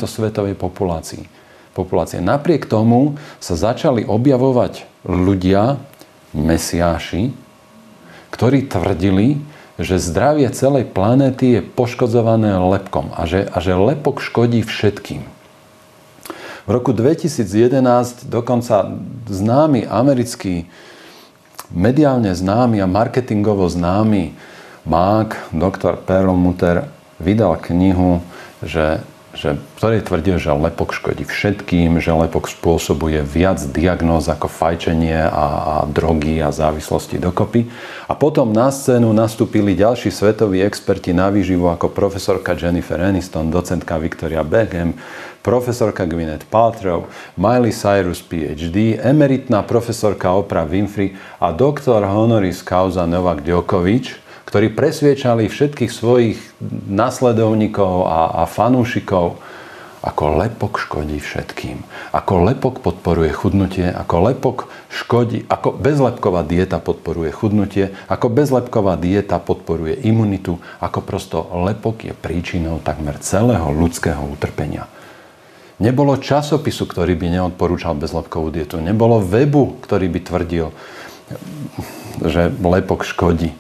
svetovej 0.05 0.53
populácii. 0.53 1.25
populácie. 1.73 2.21
Napriek 2.21 2.69
tomu 2.69 3.17
sa 3.41 3.57
začali 3.57 4.05
objavovať 4.05 4.85
ľudia, 5.09 5.81
mesiáši, 6.37 7.33
ktorí 8.31 8.69
tvrdili, 8.69 9.41
že 9.81 9.99
zdravie 9.99 10.47
celej 10.55 10.93
planéty 10.93 11.59
je 11.59 11.61
poškodzované 11.65 12.55
lepkom 12.61 13.11
a 13.17 13.27
že, 13.27 13.49
a 13.49 13.59
že 13.59 13.75
lepok 13.75 14.23
škodí 14.23 14.63
všetkým. 14.63 15.25
V 16.65 16.71
roku 16.71 16.95
2011 16.95 18.29
dokonca 18.29 18.93
známy 19.27 19.89
americký, 19.89 20.69
mediálne 21.75 22.37
známy 22.37 22.79
a 22.79 22.87
marketingovo 22.87 23.67
známy 23.67 24.37
mák, 24.87 25.51
doktor 25.51 25.99
Perlmutter, 25.99 26.87
vydal 27.19 27.59
knihu, 27.59 28.23
že 28.65 29.05
že, 29.35 29.59
ktorý 29.79 29.99
tvrdil, 30.01 30.39
že 30.39 30.55
lepok 30.55 30.95
škodí 30.95 31.27
všetkým, 31.27 31.99
že 31.99 32.15
lepok 32.15 32.47
spôsobuje 32.47 33.21
viac 33.27 33.59
diagnóz 33.75 34.31
ako 34.31 34.47
fajčenie 34.47 35.27
a, 35.27 35.29
a 35.29 35.75
drogy 35.91 36.39
a 36.39 36.55
závislosti 36.55 37.19
dokopy. 37.19 37.67
A 38.07 38.15
potom 38.15 38.55
na 38.55 38.71
scénu 38.71 39.11
nastúpili 39.11 39.75
ďalší 39.75 40.15
svetoví 40.15 40.63
experti 40.63 41.11
na 41.11 41.29
výživu 41.35 41.67
ako 41.67 41.91
profesorka 41.91 42.55
Jennifer 42.55 43.03
Aniston, 43.03 43.51
docentka 43.51 43.99
Victoria 43.99 44.47
Beckham, 44.47 44.95
profesorka 45.43 46.07
Gwyneth 46.07 46.47
Paltrow, 46.49 47.11
Miley 47.35 47.75
Cyrus 47.75 48.23
PhD, 48.25 48.97
emeritná 49.03 49.67
profesorka 49.67 50.31
Oprah 50.33 50.65
Winfrey 50.65 51.19
a 51.43 51.51
doktor 51.53 52.07
honoris 52.07 52.65
causa 52.65 53.05
Novak 53.05 53.45
Djokovic, 53.45 54.24
ktorí 54.45 54.73
presviečali 54.73 55.49
všetkých 55.49 55.93
svojich 55.93 56.39
nasledovníkov 56.89 58.07
a, 58.07 58.21
a 58.41 58.43
fanúšikov, 58.45 59.41
ako 60.05 60.37
lepok 60.37 60.77
škodí 60.77 61.17
všetkým. 61.17 61.81
Ako 62.13 62.45
lepok 62.45 62.85
podporuje 62.85 63.33
chudnutie, 63.33 63.89
ako 63.89 64.29
lepok 64.29 64.69
škodí, 64.93 65.49
ako 65.49 65.73
bezlepková 65.81 66.45
dieta 66.45 66.77
podporuje 66.77 67.33
chudnutie, 67.33 67.97
ako 68.13 68.29
bezlepková 68.29 69.01
dieta 69.01 69.41
podporuje 69.41 70.05
imunitu, 70.05 70.61
ako 70.85 71.01
prosto 71.01 71.41
lepok 71.65 72.05
je 72.05 72.13
príčinou 72.13 72.85
takmer 72.85 73.17
celého 73.25 73.73
ľudského 73.73 74.21
utrpenia. 74.29 74.85
Nebolo 75.81 76.21
časopisu, 76.21 76.85
ktorý 76.87 77.17
by 77.19 77.41
neodporúčal 77.41 77.97
bezlepkovú 77.97 78.53
dietu. 78.53 78.79
Nebolo 78.79 79.19
webu, 79.25 79.81
ktorý 79.83 80.07
by 80.07 80.21
tvrdil, 80.23 80.67
že 82.21 82.53
lepok 82.61 83.03
škodí. 83.09 83.57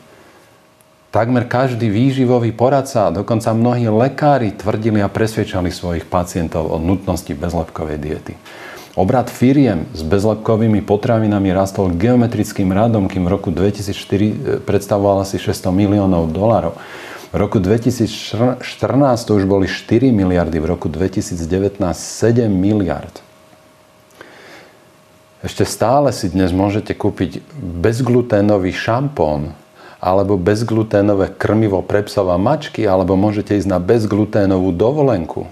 Takmer 1.15 1.47
každý 1.47 1.95
výživový 1.95 2.51
poradca, 2.51 3.15
dokonca 3.15 3.55
mnohí 3.55 3.87
lekári 3.87 4.51
tvrdili 4.51 4.99
a 4.99 5.07
presvedčali 5.07 5.71
svojich 5.71 6.11
pacientov 6.11 6.67
o 6.67 6.83
nutnosti 6.83 7.31
bezlepkovej 7.31 8.03
diety. 8.03 8.35
Obrad 8.99 9.31
firiem 9.31 9.87
s 9.95 10.03
bezlepkovými 10.03 10.83
potravinami 10.83 11.55
rastol 11.55 11.95
geometrickým 11.95 12.67
radom, 12.75 13.07
kým 13.07 13.31
v 13.31 13.31
roku 13.31 13.55
2004 13.55 13.95
e, 13.95 14.35
predstavoval 14.59 15.23
asi 15.23 15.39
600 15.39 15.71
miliónov 15.71 16.35
dolarov. 16.35 16.75
V 17.31 17.37
roku 17.39 17.63
2014 17.63 18.59
to 19.23 19.39
už 19.39 19.47
boli 19.47 19.71
4 19.71 20.11
miliardy, 20.11 20.59
v 20.59 20.67
roku 20.67 20.91
2019 20.91 21.79
7 21.95 22.51
miliard. 22.51 23.23
Ešte 25.47 25.63
stále 25.63 26.11
si 26.11 26.27
dnes 26.27 26.51
môžete 26.51 26.91
kúpiť 26.91 27.39
bezgluténový 27.55 28.75
šampón 28.75 29.55
alebo 30.05 30.37
bezgluténové 30.37 31.33
krmivo 31.33 31.81
pre 31.81 32.05
psov 32.05 32.29
a 32.29 32.37
mačky, 32.37 32.85
alebo 32.85 33.17
môžete 33.17 33.57
ísť 33.57 33.73
na 33.73 33.81
bezgluténovú 33.81 34.69
dovolenku. 34.77 35.49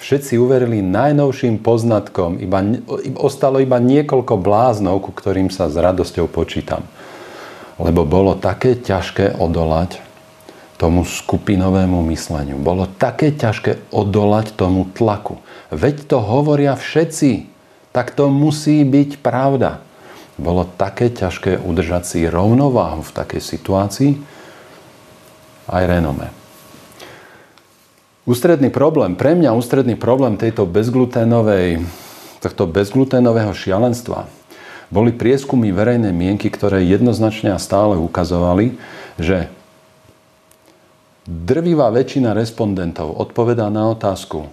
Všetci 0.00 0.40
uverili 0.40 0.80
najnovším 0.80 1.60
poznatkom, 1.60 2.40
iba, 2.40 2.64
ostalo 3.20 3.60
iba 3.60 3.76
niekoľko 3.76 4.40
bláznov, 4.40 5.04
ku 5.04 5.12
ktorým 5.12 5.52
sa 5.52 5.68
s 5.68 5.76
radosťou 5.76 6.32
počítam. 6.32 6.80
Lebo 7.76 8.08
bolo 8.08 8.40
také 8.40 8.80
ťažké 8.80 9.36
odolať 9.36 10.00
tomu 10.80 11.04
skupinovému 11.04 12.00
mysleniu. 12.08 12.56
Bolo 12.56 12.88
také 12.88 13.36
ťažké 13.36 13.92
odolať 13.92 14.56
tomu 14.56 14.88
tlaku. 14.96 15.40
Veď 15.68 16.08
to 16.08 16.18
hovoria 16.24 16.72
všetci. 16.72 17.52
Tak 17.94 18.16
to 18.16 18.26
musí 18.32 18.82
byť 18.82 19.22
pravda 19.22 19.84
bolo 20.34 20.66
také 20.66 21.10
ťažké 21.10 21.62
udržať 21.62 22.02
si 22.04 22.18
rovnováhu 22.26 23.06
v 23.06 23.14
takej 23.14 23.42
situácii, 23.42 24.10
aj 25.70 25.82
renome. 25.86 26.28
Ústredný 28.24 28.72
problém, 28.72 29.20
pre 29.20 29.36
mňa 29.36 29.52
ústredný 29.52 30.00
problém 30.00 30.40
tejto 30.40 30.64
bezgluténovej, 30.64 31.84
tohto 32.40 32.64
bezgluténového 32.64 33.52
šialenstva 33.52 34.28
boli 34.88 35.12
prieskumy 35.12 35.72
verejnej 35.72 36.12
mienky, 36.12 36.48
ktoré 36.48 36.84
jednoznačne 36.84 37.52
a 37.52 37.60
stále 37.60 38.00
ukazovali, 38.00 38.76
že 39.20 39.52
drvivá 41.24 41.88
väčšina 41.92 42.36
respondentov 42.36 43.12
odpovedá 43.16 43.68
na 43.72 43.92
otázku, 43.92 44.48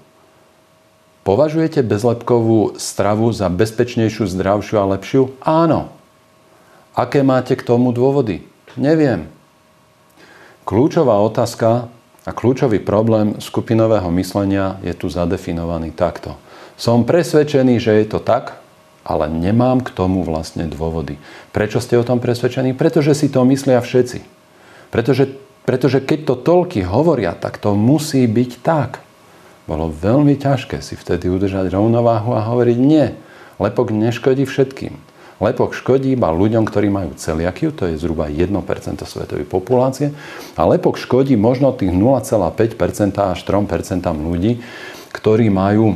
Považujete 1.21 1.85
bezlepkovú 1.85 2.81
stravu 2.81 3.29
za 3.29 3.45
bezpečnejšiu, 3.45 4.25
zdravšiu 4.25 4.75
a 4.81 4.89
lepšiu? 4.97 5.37
Áno. 5.45 5.93
Aké 6.97 7.21
máte 7.21 7.53
k 7.53 7.61
tomu 7.61 7.93
dôvody? 7.93 8.41
Neviem. 8.73 9.29
Kľúčová 10.65 11.21
otázka 11.21 11.93
a 12.25 12.31
kľúčový 12.33 12.81
problém 12.81 13.37
skupinového 13.37 14.09
myslenia 14.17 14.81
je 14.81 14.93
tu 14.97 15.13
zadefinovaný 15.13 15.93
takto. 15.93 16.37
Som 16.73 17.05
presvedčený, 17.05 17.77
že 17.77 18.01
je 18.01 18.05
to 18.09 18.17
tak, 18.17 18.57
ale 19.05 19.29
nemám 19.29 19.85
k 19.85 19.93
tomu 19.93 20.25
vlastne 20.25 20.65
dôvody. 20.65 21.21
Prečo 21.53 21.81
ste 21.81 21.97
o 21.97 22.05
tom 22.05 22.17
presvedčení? 22.17 22.73
Pretože 22.73 23.13
si 23.13 23.29
to 23.29 23.45
myslia 23.45 23.77
všetci. 23.77 24.25
Pretože, 24.89 25.37
pretože 25.65 26.01
keď 26.01 26.19
to 26.25 26.35
toľky 26.41 26.81
hovoria, 26.81 27.37
tak 27.37 27.61
to 27.61 27.77
musí 27.77 28.25
byť 28.25 28.51
tak. 28.65 29.05
Bolo 29.71 29.87
veľmi 29.87 30.35
ťažké 30.35 30.83
si 30.83 30.99
vtedy 30.99 31.31
udržať 31.31 31.71
rovnováhu 31.71 32.35
a 32.35 32.43
hovoriť 32.43 32.75
nie. 32.75 33.15
Lepok 33.55 33.95
neškodí 33.95 34.43
všetkým. 34.43 34.99
Lepok 35.39 35.71
škodí 35.71 36.11
iba 36.11 36.27
ľuďom, 36.27 36.67
ktorí 36.67 36.91
majú 36.91 37.15
celiakiu, 37.15 37.71
to 37.71 37.87
je 37.87 37.95
zhruba 37.95 38.27
1% 38.27 38.51
svetovej 38.99 39.47
populácie. 39.47 40.11
A 40.59 40.67
lepok 40.67 40.99
škodí 40.99 41.39
možno 41.39 41.71
tých 41.71 41.95
0,5% 41.95 43.15
až 43.15 43.39
3% 43.47 44.11
ľudí, 44.11 44.59
ktorí 45.15 45.47
majú 45.47 45.95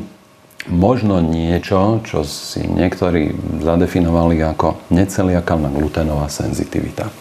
možno 0.71 1.19
niečo, 1.19 1.99
čo 2.07 2.23
si 2.23 2.63
niektorí 2.63 3.35
zadefinovali 3.59 4.39
ako 4.39 4.87
neceliakálna 4.87 5.67
gluténová 5.67 6.31
senzitivita. 6.31 7.11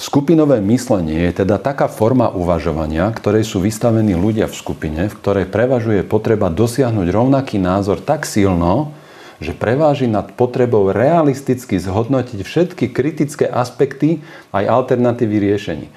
Skupinové 0.00 0.64
myslenie 0.64 1.28
je 1.28 1.44
teda 1.44 1.60
taká 1.60 1.84
forma 1.84 2.32
uvažovania, 2.32 3.12
ktorej 3.12 3.44
sú 3.44 3.60
vystavení 3.60 4.16
ľudia 4.16 4.48
v 4.48 4.56
skupine, 4.56 5.12
v 5.12 5.18
ktorej 5.20 5.44
prevažuje 5.52 6.08
potreba 6.08 6.48
dosiahnuť 6.48 7.04
rovnaký 7.12 7.60
názor 7.60 8.00
tak 8.00 8.24
silno, 8.24 8.96
že 9.44 9.52
preváži 9.52 10.08
nad 10.08 10.32
potrebou 10.32 10.88
realisticky 10.88 11.76
zhodnotiť 11.76 12.40
všetky 12.40 12.88
kritické 12.96 13.44
aspekty 13.44 14.24
aj 14.56 14.72
alternatívy 14.72 15.36
riešení. 15.36 15.92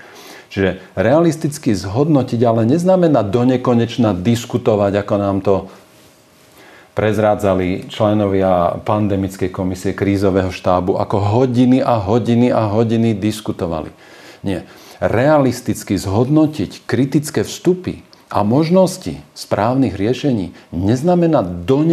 Čiže 0.51 0.83
realisticky 1.00 1.72
zhodnotiť 1.72 2.43
ale 2.43 2.67
neznamená 2.67 3.24
do 3.24 3.48
nekonečna 3.48 4.12
diskutovať, 4.19 5.00
ako 5.00 5.15
nám 5.15 5.38
to 5.39 5.72
prezrádzali 6.94 7.90
členovia 7.90 8.78
pandemickej 8.86 9.50
komisie 9.50 9.92
krízového 9.98 10.54
štábu, 10.54 10.98
ako 10.98 11.18
hodiny 11.18 11.82
a 11.82 11.98
hodiny 11.98 12.54
a 12.54 12.70
hodiny 12.70 13.18
diskutovali. 13.18 13.90
Nie. 14.46 14.66
Realisticky 15.04 16.00
zhodnotiť 16.00 16.86
kritické 16.88 17.44
vstupy 17.44 18.06
a 18.34 18.42
možnosti 18.42 19.22
správnych 19.38 19.94
riešení 19.94 20.58
neznamená 20.74 21.46
do 21.46 21.86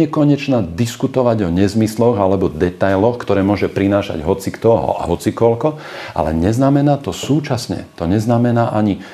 diskutovať 0.73 1.45
o 1.45 1.53
nezmysloch 1.53 2.17
alebo 2.17 2.49
detailoch, 2.49 3.21
ktoré 3.21 3.45
môže 3.45 3.69
prinášať 3.69 4.25
hoci 4.25 4.49
kto 4.49 4.73
a 4.73 5.05
hoci 5.05 5.29
koľko, 5.37 5.77
ale 6.17 6.33
neznamená 6.33 6.97
to 6.97 7.13
súčasne. 7.13 7.85
To 8.01 8.09
neznamená 8.09 8.73
ani 8.73 9.05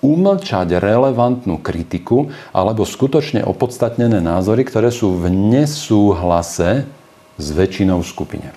umlčať 0.00 0.78
relevantnú 0.78 1.58
kritiku 1.58 2.30
alebo 2.54 2.86
skutočne 2.86 3.42
opodstatnené 3.42 4.22
názory, 4.22 4.62
ktoré 4.62 4.94
sú 4.94 5.18
v 5.18 5.30
nesúhlase 5.30 6.86
s 7.38 7.46
väčšinou 7.54 8.02
v 8.02 8.10
skupine. 8.10 8.48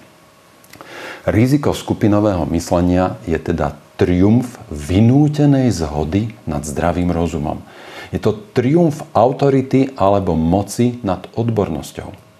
Riziko 1.25 1.73
skupinového 1.73 2.49
myslenia 2.49 3.21
je 3.29 3.37
teda 3.37 3.77
triumf 3.93 4.57
vynútenej 4.73 5.69
zhody 5.69 6.33
nad 6.49 6.65
zdravým 6.65 7.13
rozumom. 7.13 7.61
Je 8.09 8.17
to 8.17 8.33
triumf 8.57 9.05
autority 9.13 9.93
alebo 9.93 10.33
moci 10.33 10.97
nad 11.05 11.29
odbornosťou. 11.37 12.30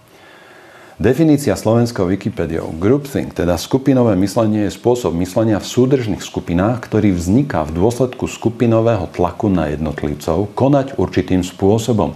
Definícia 1.02 1.58
slovenského 1.58 2.06
Wikipediou 2.06 2.78
groupthink, 2.78 3.34
teda 3.34 3.58
skupinové 3.58 4.14
myslenie, 4.22 4.70
je 4.70 4.78
spôsob 4.78 5.18
myslenia 5.18 5.58
v 5.58 5.66
súdržných 5.66 6.22
skupinách, 6.22 6.78
ktorý 6.78 7.18
vzniká 7.18 7.66
v 7.66 7.74
dôsledku 7.74 8.30
skupinového 8.30 9.10
tlaku 9.10 9.50
na 9.50 9.74
jednotlivcov 9.74 10.54
konať 10.54 11.02
určitým 11.02 11.42
spôsobom. 11.42 12.14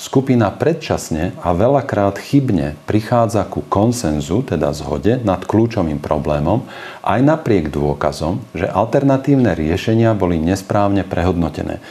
Skupina 0.00 0.48
predčasne 0.48 1.36
a 1.44 1.52
veľakrát 1.52 2.16
chybne 2.16 2.80
prichádza 2.88 3.44
ku 3.44 3.68
konsenzu, 3.68 4.40
teda 4.40 4.72
zhode, 4.72 5.20
nad 5.20 5.44
kľúčovým 5.44 6.00
problémom, 6.00 6.64
aj 7.04 7.20
napriek 7.20 7.68
dôkazom, 7.68 8.40
že 8.56 8.64
alternatívne 8.64 9.52
riešenia 9.52 10.16
boli 10.16 10.40
nesprávne 10.40 11.04
prehodnotené. 11.04 11.84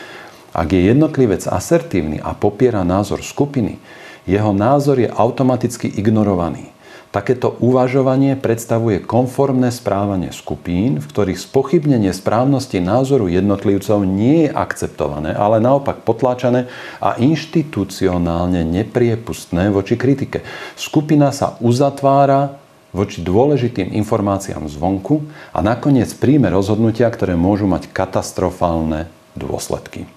Ak 0.57 0.73
je 0.73 0.89
jednotlivec 0.89 1.45
asertívny 1.45 2.17
a 2.17 2.33
popiera 2.33 2.81
názor 2.81 3.21
skupiny, 3.21 3.77
jeho 4.25 4.53
názor 4.53 5.01
je 5.01 5.09
automaticky 5.09 5.89
ignorovaný. 5.89 6.71
Takéto 7.11 7.59
uvažovanie 7.59 8.39
predstavuje 8.39 9.03
konformné 9.03 9.67
správanie 9.67 10.31
skupín, 10.31 11.03
v 11.03 11.09
ktorých 11.11 11.43
spochybnenie 11.43 12.15
správnosti 12.15 12.79
názoru 12.79 13.27
jednotlivcov 13.27 14.07
nie 14.07 14.47
je 14.47 14.55
akceptované, 14.55 15.35
ale 15.35 15.59
naopak 15.59 16.07
potláčané 16.07 16.71
a 17.03 17.19
inštitucionálne 17.19 18.63
nepriepustné 18.63 19.67
voči 19.75 19.99
kritike. 19.99 20.39
Skupina 20.79 21.35
sa 21.35 21.59
uzatvára 21.59 22.55
voči 22.95 23.19
dôležitým 23.19 23.91
informáciám 23.91 24.71
zvonku 24.71 25.27
a 25.51 25.59
nakoniec 25.59 26.15
príjme 26.15 26.47
rozhodnutia, 26.47 27.11
ktoré 27.11 27.35
môžu 27.35 27.67
mať 27.67 27.91
katastrofálne 27.91 29.11
dôsledky. 29.35 30.07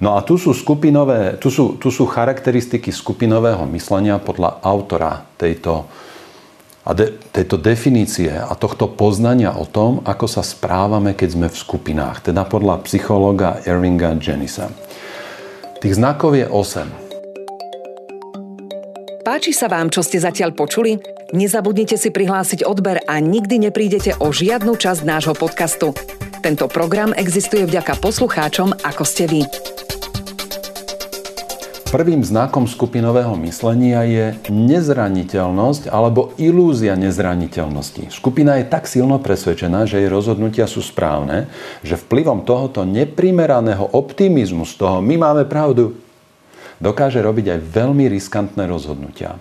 No 0.00 0.16
a 0.16 0.20
tu 0.20 0.36
sú, 0.36 0.52
skupinové, 0.52 1.40
tu 1.40 1.48
sú, 1.48 1.80
tu 1.80 1.88
sú 1.88 2.04
charakteristiky 2.04 2.92
skupinového 2.92 3.64
myslenia 3.72 4.20
podľa 4.20 4.60
autora 4.60 5.24
tejto, 5.40 5.88
a 6.86 6.94
de, 6.94 7.18
tejto 7.34 7.58
definície 7.58 8.30
a 8.30 8.54
tohto 8.54 8.86
poznania 8.86 9.58
o 9.58 9.66
tom, 9.66 10.06
ako 10.06 10.30
sa 10.30 10.46
správame, 10.46 11.18
keď 11.18 11.28
sme 11.34 11.48
v 11.50 11.56
skupinách. 11.56 12.30
Teda 12.30 12.46
podľa 12.46 12.86
psychológa 12.86 13.58
Ervinga 13.66 14.14
Jennisa. 14.20 14.70
Tých 15.82 15.98
znakov 15.98 16.38
je 16.38 16.46
8. 16.46 19.26
Páči 19.26 19.50
sa 19.50 19.66
vám, 19.66 19.90
čo 19.90 20.06
ste 20.06 20.22
zatiaľ 20.22 20.54
počuli? 20.54 20.94
Nezabudnite 21.34 21.98
si 21.98 22.14
prihlásiť 22.14 22.62
odber 22.62 23.02
a 23.02 23.18
nikdy 23.18 23.66
neprídete 23.66 24.14
o 24.22 24.30
žiadnu 24.30 24.78
časť 24.78 25.02
nášho 25.02 25.34
podcastu. 25.34 25.90
Tento 26.38 26.70
program 26.70 27.10
existuje 27.10 27.66
vďaka 27.66 27.98
poslucháčom, 27.98 28.70
ako 28.86 29.02
ste 29.02 29.26
vy. 29.26 29.42
Prvým 31.96 32.20
znakom 32.20 32.68
skupinového 32.68 33.40
myslenia 33.48 34.04
je 34.04 34.36
nezraniteľnosť 34.52 35.88
alebo 35.88 36.36
ilúzia 36.36 36.92
nezraniteľnosti. 36.92 38.12
Skupina 38.12 38.60
je 38.60 38.68
tak 38.68 38.84
silno 38.84 39.16
presvedčená, 39.16 39.88
že 39.88 40.04
jej 40.04 40.12
rozhodnutia 40.12 40.68
sú 40.68 40.84
správne, 40.84 41.48
že 41.80 41.96
vplyvom 41.96 42.44
tohoto 42.44 42.84
neprimeraného 42.84 43.96
optimizmu 43.96 44.68
z 44.68 44.76
toho 44.76 45.00
my 45.00 45.16
máme 45.16 45.48
pravdu, 45.48 45.96
dokáže 46.84 47.24
robiť 47.24 47.56
aj 47.56 47.60
veľmi 47.64 48.12
riskantné 48.12 48.68
rozhodnutia. 48.68 49.40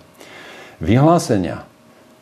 Vyhlásenia, 0.80 1.68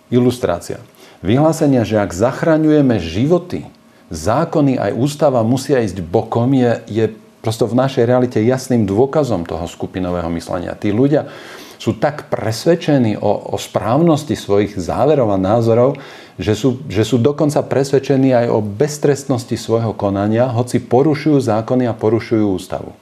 ilustrácia. 0.10 0.82
Vyhlásenia, 1.22 1.86
že 1.86 2.02
ak 2.02 2.10
zachraňujeme 2.10 2.98
životy, 2.98 3.70
zákony 4.10 4.82
aj 4.82 4.98
ústava 4.98 5.46
musia 5.46 5.86
ísť 5.86 6.02
bokom, 6.02 6.58
je, 6.58 6.82
je 6.90 7.06
prosto 7.44 7.68
v 7.68 7.76
našej 7.76 8.08
realite 8.08 8.40
jasným 8.40 8.88
dôkazom 8.88 9.44
toho 9.44 9.68
skupinového 9.68 10.32
myslenia. 10.32 10.80
Tí 10.80 10.96
ľudia 10.96 11.28
sú 11.76 12.00
tak 12.00 12.32
presvedčení 12.32 13.20
o, 13.20 13.52
o 13.52 13.60
správnosti 13.60 14.40
svojich 14.40 14.80
záverov 14.80 15.36
a 15.36 15.38
názorov, 15.38 16.00
že 16.40 16.56
sú, 16.56 16.80
že 16.88 17.04
sú 17.04 17.20
dokonca 17.20 17.60
presvedčení 17.60 18.32
aj 18.32 18.48
o 18.48 18.64
beztrestnosti 18.64 19.60
svojho 19.60 19.92
konania, 19.92 20.48
hoci 20.48 20.80
porušujú 20.80 21.44
zákony 21.44 21.92
a 21.92 21.94
porušujú 21.94 22.46
ústavu. 22.56 22.96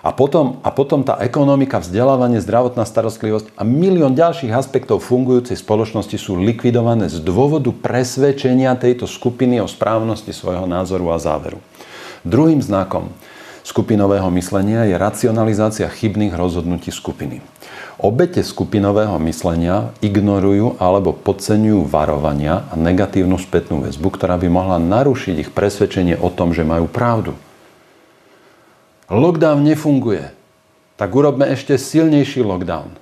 A 0.00 0.16
potom, 0.16 0.64
a 0.64 0.72
potom 0.72 1.04
tá 1.04 1.20
ekonomika, 1.20 1.76
vzdelávanie, 1.76 2.40
zdravotná 2.40 2.88
starostlivosť 2.88 3.52
a 3.52 3.62
milión 3.68 4.16
ďalších 4.16 4.48
aspektov 4.48 5.04
fungujúcej 5.04 5.60
spoločnosti 5.60 6.16
sú 6.16 6.40
likvidované 6.40 7.12
z 7.12 7.20
dôvodu 7.20 7.68
presvedčenia 7.68 8.72
tejto 8.80 9.04
skupiny 9.04 9.60
o 9.60 9.68
správnosti 9.68 10.32
svojho 10.32 10.64
názoru 10.64 11.12
a 11.12 11.20
záveru. 11.20 11.60
Druhým 12.20 12.60
znakom 12.60 13.08
skupinového 13.64 14.28
myslenia 14.36 14.84
je 14.84 14.96
racionalizácia 15.00 15.88
chybných 15.88 16.36
rozhodnutí 16.36 16.92
skupiny. 16.92 17.40
Obete 18.00 18.44
skupinového 18.44 19.16
myslenia 19.24 19.92
ignorujú 20.04 20.76
alebo 20.80 21.16
podceňujú 21.16 21.88
varovania 21.88 22.68
a 22.68 22.76
negatívnu 22.76 23.36
spätnú 23.40 23.84
väzbu, 23.84 24.08
ktorá 24.12 24.36
by 24.40 24.48
mohla 24.52 24.76
narušiť 24.80 25.34
ich 25.36 25.50
presvedčenie 25.52 26.16
o 26.20 26.28
tom, 26.32 26.52
že 26.52 26.64
majú 26.64 26.88
pravdu. 26.88 27.32
Lockdown 29.08 29.64
nefunguje, 29.64 30.32
tak 31.00 31.12
urobme 31.16 31.48
ešte 31.48 31.80
silnejší 31.80 32.44
lockdown. 32.44 32.96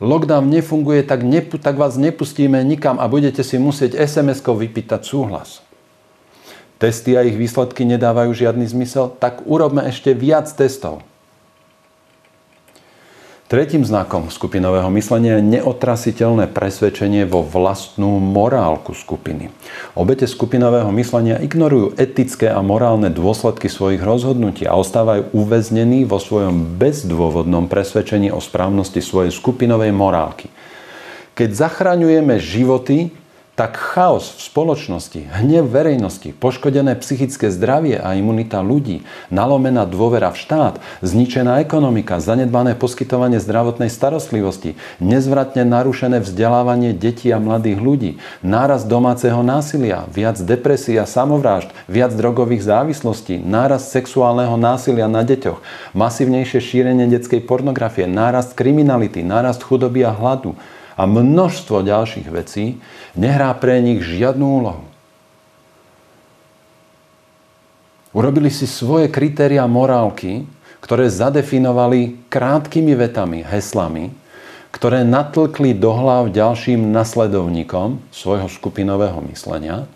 Lockdown 0.00 0.48
nefunguje, 0.48 1.04
tak, 1.04 1.22
nepu, 1.22 1.60
tak 1.60 1.76
vás 1.76 2.00
nepustíme 2.00 2.60
nikam 2.64 2.96
a 2.98 3.04
budete 3.04 3.44
si 3.44 3.60
musieť 3.60 4.00
SMS-kou 4.00 4.56
vypýtať 4.56 5.04
súhlas 5.04 5.60
testy 6.82 7.14
a 7.14 7.22
ich 7.22 7.38
výsledky 7.38 7.86
nedávajú 7.86 8.34
žiadny 8.34 8.66
zmysel, 8.66 9.14
tak 9.22 9.46
urobme 9.46 9.86
ešte 9.86 10.10
viac 10.18 10.50
testov. 10.50 11.06
Tretím 13.46 13.84
znakom 13.84 14.32
skupinového 14.32 14.88
myslenia 14.96 15.36
je 15.36 15.60
neotrasiteľné 15.60 16.48
presvedčenie 16.56 17.28
vo 17.28 17.44
vlastnú 17.44 18.16
morálku 18.16 18.96
skupiny. 18.96 19.52
Obete 19.92 20.24
skupinového 20.24 20.88
myslenia 20.96 21.36
ignorujú 21.36 21.92
etické 22.00 22.48
a 22.48 22.64
morálne 22.64 23.12
dôsledky 23.12 23.68
svojich 23.68 24.00
rozhodnutí 24.00 24.64
a 24.64 24.72
ostávajú 24.72 25.36
uväznení 25.36 26.08
vo 26.08 26.16
svojom 26.16 26.80
bezdôvodnom 26.80 27.68
presvedčení 27.68 28.32
o 28.32 28.40
správnosti 28.40 29.04
svojej 29.04 29.28
skupinovej 29.28 29.92
morálky. 29.92 30.48
Keď 31.36 31.52
zachraňujeme 31.52 32.40
životy, 32.40 33.12
tak 33.52 33.76
chaos 33.76 34.32
v 34.32 34.40
spoločnosti, 34.48 35.28
hnev 35.28 35.68
verejnosti, 35.68 36.32
poškodené 36.32 36.96
psychické 37.04 37.52
zdravie 37.52 38.00
a 38.00 38.16
imunita 38.16 38.64
ľudí, 38.64 39.04
nalomená 39.28 39.84
dôvera 39.84 40.32
v 40.32 40.40
štát, 40.40 40.74
zničená 41.04 41.60
ekonomika, 41.60 42.16
zanedbané 42.16 42.72
poskytovanie 42.72 43.36
zdravotnej 43.44 43.92
starostlivosti, 43.92 44.80
nezvratne 45.04 45.68
narušené 45.68 46.24
vzdelávanie 46.24 46.96
detí 46.96 47.28
a 47.28 47.36
mladých 47.36 47.76
ľudí, 47.76 48.10
náraz 48.40 48.88
domáceho 48.88 49.44
násilia, 49.44 50.08
viac 50.08 50.40
depresí 50.40 50.96
a 50.96 51.04
samovrážd, 51.04 51.68
viac 51.92 52.16
drogových 52.16 52.64
závislostí, 52.64 53.36
náraz 53.36 53.92
sexuálneho 53.92 54.56
násilia 54.56 55.12
na 55.12 55.20
deťoch, 55.28 55.60
masívnejšie 55.92 56.56
šírenie 56.56 57.04
detskej 57.04 57.44
pornografie, 57.44 58.08
nárast 58.08 58.56
kriminality, 58.56 59.20
nárast 59.20 59.60
chudoby 59.60 60.08
a 60.08 60.12
hladu, 60.16 60.56
a 60.96 61.02
množstvo 61.08 61.84
ďalších 61.84 62.28
vecí, 62.28 62.78
nehrá 63.16 63.52
pre 63.56 63.80
nich 63.80 64.04
žiadnu 64.04 64.44
úlohu. 64.44 64.84
Urobili 68.12 68.52
si 68.52 68.68
svoje 68.68 69.08
kritéria 69.08 69.64
morálky, 69.64 70.44
ktoré 70.84 71.08
zadefinovali 71.08 72.28
krátkými 72.28 72.92
vetami, 72.92 73.40
heslami, 73.40 74.12
ktoré 74.68 75.04
natlkli 75.04 75.72
do 75.72 75.92
hlav 75.96 76.28
ďalším 76.32 76.92
nasledovníkom 76.92 78.04
svojho 78.12 78.48
skupinového 78.52 79.20
myslenia 79.32 79.88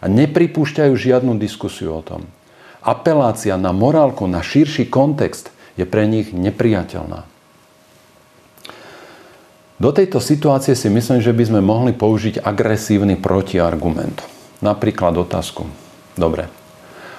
a 0.00 0.06
nepripúšťajú 0.08 0.92
žiadnu 0.92 1.36
diskusiu 1.40 2.00
o 2.00 2.04
tom. 2.04 2.24
Apelácia 2.84 3.56
na 3.56 3.72
morálku, 3.72 4.28
na 4.28 4.44
širší 4.44 4.92
kontext 4.92 5.48
je 5.80 5.88
pre 5.88 6.04
nich 6.04 6.36
nepriateľná. 6.36 7.33
Do 9.74 9.90
tejto 9.90 10.22
situácie 10.22 10.78
si 10.78 10.86
myslím, 10.86 11.18
že 11.18 11.34
by 11.34 11.44
sme 11.50 11.60
mohli 11.60 11.90
použiť 11.90 12.46
agresívny 12.46 13.18
protiargument. 13.18 14.22
Napríklad 14.62 15.18
otázku. 15.18 15.66
Dobre, 16.14 16.46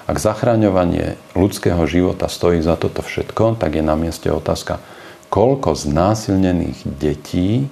ak 0.08 0.15
zachraňovanie 0.15 1.20
ľudského 1.36 1.84
života 1.84 2.32
stojí 2.32 2.63
za 2.63 2.80
toto 2.80 3.04
všetko, 3.04 3.60
tak 3.60 3.76
je 3.76 3.84
na 3.84 4.00
mieste 4.00 4.32
otázka, 4.32 4.80
koľko 5.28 5.76
znásilnených 5.76 6.88
detí 6.88 7.68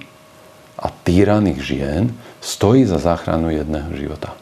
a 0.76 0.92
týraných 0.92 1.58
žien 1.64 2.02
stojí 2.44 2.84
za 2.84 3.00
záchranu 3.00 3.48
jedného 3.48 3.88
života. 3.96 4.36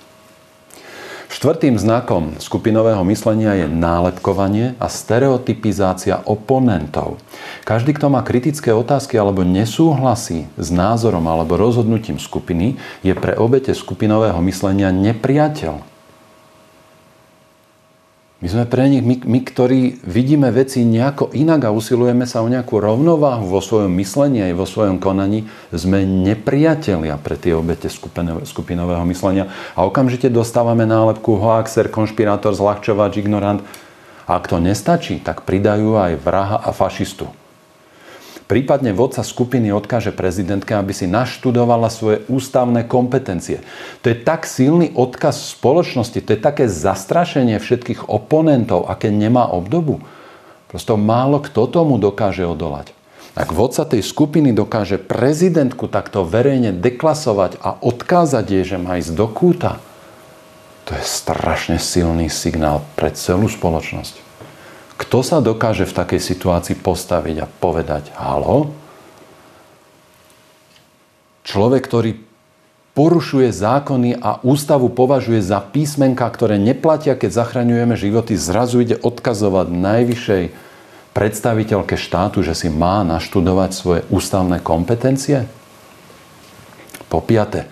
Štvrtým 1.33 1.81
znakom 1.81 2.37
skupinového 2.37 3.01
myslenia 3.09 3.57
je 3.57 3.67
nálepkovanie 3.67 4.77
a 4.77 4.93
stereotypizácia 4.93 6.21
oponentov. 6.29 7.17
Každý, 7.65 7.97
kto 7.97 8.13
má 8.13 8.21
kritické 8.21 8.69
otázky 8.69 9.17
alebo 9.17 9.41
nesúhlasí 9.41 10.45
s 10.61 10.69
názorom 10.69 11.25
alebo 11.25 11.57
rozhodnutím 11.57 12.21
skupiny, 12.21 12.77
je 13.01 13.17
pre 13.17 13.33
obete 13.33 13.73
skupinového 13.73 14.37
myslenia 14.45 14.93
nepriateľ. 14.93 15.92
My 18.43 18.51
sme 18.51 18.67
pre 18.67 18.91
nich, 18.91 19.07
my, 19.07 19.23
my, 19.23 19.39
ktorí 19.47 20.03
vidíme 20.03 20.51
veci 20.51 20.83
nejako 20.83 21.31
inak 21.31 21.63
a 21.63 21.71
usilujeme 21.71 22.27
sa 22.27 22.43
o 22.43 22.51
nejakú 22.51 22.83
rovnováhu 22.83 23.47
vo 23.47 23.63
svojom 23.63 23.95
myslení 24.03 24.43
aj 24.43 24.59
vo 24.59 24.67
svojom 24.67 24.99
konaní, 24.99 25.47
sme 25.71 26.03
nepriatelia 26.03 27.23
pre 27.23 27.39
tie 27.39 27.55
obete 27.55 27.87
skupinového 27.87 29.07
myslenia 29.07 29.47
a 29.79 29.87
okamžite 29.87 30.27
dostávame 30.27 30.83
nálepku 30.83 31.39
hoaxer, 31.39 31.87
konšpirátor, 31.87 32.51
zľahčovač, 32.51 33.23
ignorant. 33.23 33.63
A 34.27 34.43
ak 34.43 34.51
to 34.51 34.59
nestačí, 34.59 35.23
tak 35.23 35.47
pridajú 35.47 35.95
aj 35.95 36.19
vraha 36.19 36.59
a 36.59 36.75
fašistu. 36.75 37.31
Prípadne 38.53 38.93
vodca 38.93 39.25
skupiny 39.25 39.73
odkáže 39.73 40.13
prezidentke, 40.13 40.77
aby 40.77 40.93
si 40.93 41.09
naštudovala 41.09 41.89
svoje 41.89 42.21
ústavné 42.29 42.85
kompetencie. 42.85 43.65
To 44.05 44.13
je 44.13 44.17
tak 44.21 44.45
silný 44.45 44.93
odkaz 44.93 45.57
spoločnosti, 45.57 46.21
to 46.21 46.37
je 46.37 46.41
také 46.45 46.69
zastrašenie 46.69 47.57
všetkých 47.57 48.13
oponentov, 48.13 48.93
aké 48.93 49.09
nemá 49.09 49.49
obdobu. 49.49 50.05
Prosto 50.69 51.01
málo 51.01 51.41
kto 51.41 51.65
tomu 51.65 51.97
dokáže 51.97 52.45
odolať. 52.45 52.93
Ak 53.33 53.57
vodca 53.57 53.89
tej 53.89 54.05
skupiny 54.05 54.53
dokáže 54.53 55.01
prezidentku 55.01 55.89
takto 55.89 56.21
verejne 56.21 56.77
deklasovať 56.77 57.57
a 57.57 57.81
odkázať 57.81 58.45
jej, 58.53 58.65
že 58.69 58.77
má 58.77 59.01
ísť 59.01 59.17
do 59.17 59.33
kúta, 59.33 59.81
to 60.85 60.93
je 60.93 61.05
strašne 61.09 61.81
silný 61.81 62.29
signál 62.29 62.85
pre 63.01 63.17
celú 63.17 63.49
spoločnosť. 63.49 64.32
Kto 65.03 65.19
sa 65.27 65.43
dokáže 65.43 65.83
v 65.83 65.97
takej 65.99 66.21
situácii 66.23 66.79
postaviť 66.79 67.37
a 67.43 67.51
povedať 67.51 68.15
halo? 68.15 68.71
Človek, 71.43 71.83
ktorý 71.83 72.11
porušuje 72.95 73.51
zákony 73.51 74.23
a 74.23 74.39
ústavu 74.47 74.93
považuje 74.95 75.43
za 75.43 75.59
písmenka, 75.59 76.23
ktoré 76.31 76.55
neplatia, 76.61 77.19
keď 77.19 77.35
zachraňujeme 77.35 77.99
životy, 77.99 78.39
zrazu 78.39 78.85
ide 78.85 78.95
odkazovať 79.01 79.75
najvyššej 79.75 80.45
predstaviteľke 81.13 81.99
štátu, 81.99 82.47
že 82.47 82.55
si 82.55 82.69
má 82.71 83.03
naštudovať 83.03 83.71
svoje 83.75 84.01
ústavné 84.07 84.63
kompetencie? 84.63 85.51
Po 87.11 87.21
piate, 87.21 87.69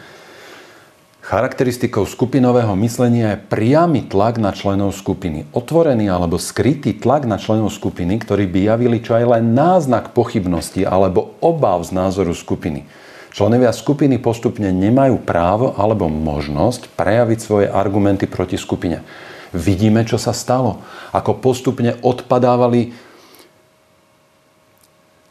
Charakteristikou 1.21 2.09
skupinového 2.09 2.73
myslenia 2.81 3.37
je 3.37 3.45
priamy 3.45 4.09
tlak 4.09 4.41
na 4.41 4.57
členov 4.57 4.97
skupiny. 4.97 5.45
Otvorený 5.53 6.09
alebo 6.09 6.41
skrytý 6.41 6.97
tlak 6.97 7.29
na 7.29 7.37
členov 7.37 7.77
skupiny, 7.77 8.17
ktorí 8.17 8.49
by 8.49 8.73
javili 8.73 9.05
čo 9.05 9.21
aj 9.21 9.25
len 9.37 9.53
náznak 9.53 10.17
pochybnosti 10.17 10.89
alebo 10.89 11.37
obav 11.45 11.85
z 11.85 11.93
názoru 11.93 12.33
skupiny. 12.33 12.89
Členovia 13.37 13.69
skupiny 13.71 14.17
postupne 14.17 14.73
nemajú 14.73 15.21
právo 15.21 15.77
alebo 15.77 16.09
možnosť 16.09 16.89
prejaviť 16.97 17.39
svoje 17.39 17.67
argumenty 17.69 18.25
proti 18.25 18.57
skupine. 18.57 19.05
Vidíme, 19.53 20.09
čo 20.09 20.17
sa 20.17 20.33
stalo. 20.33 20.81
Ako 21.13 21.37
postupne 21.37 22.01
odpadávali 22.01 22.97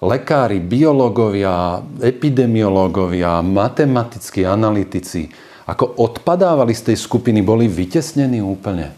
lekári, 0.06 0.62
biológovia, 0.62 1.82
epidemiológovia, 2.00 3.42
matematickí 3.42 4.46
analytici, 4.46 5.49
ako 5.70 5.86
odpadávali 6.02 6.74
z 6.74 6.92
tej 6.92 6.98
skupiny, 6.98 7.46
boli 7.46 7.70
vytesnení 7.70 8.42
úplne. 8.42 8.90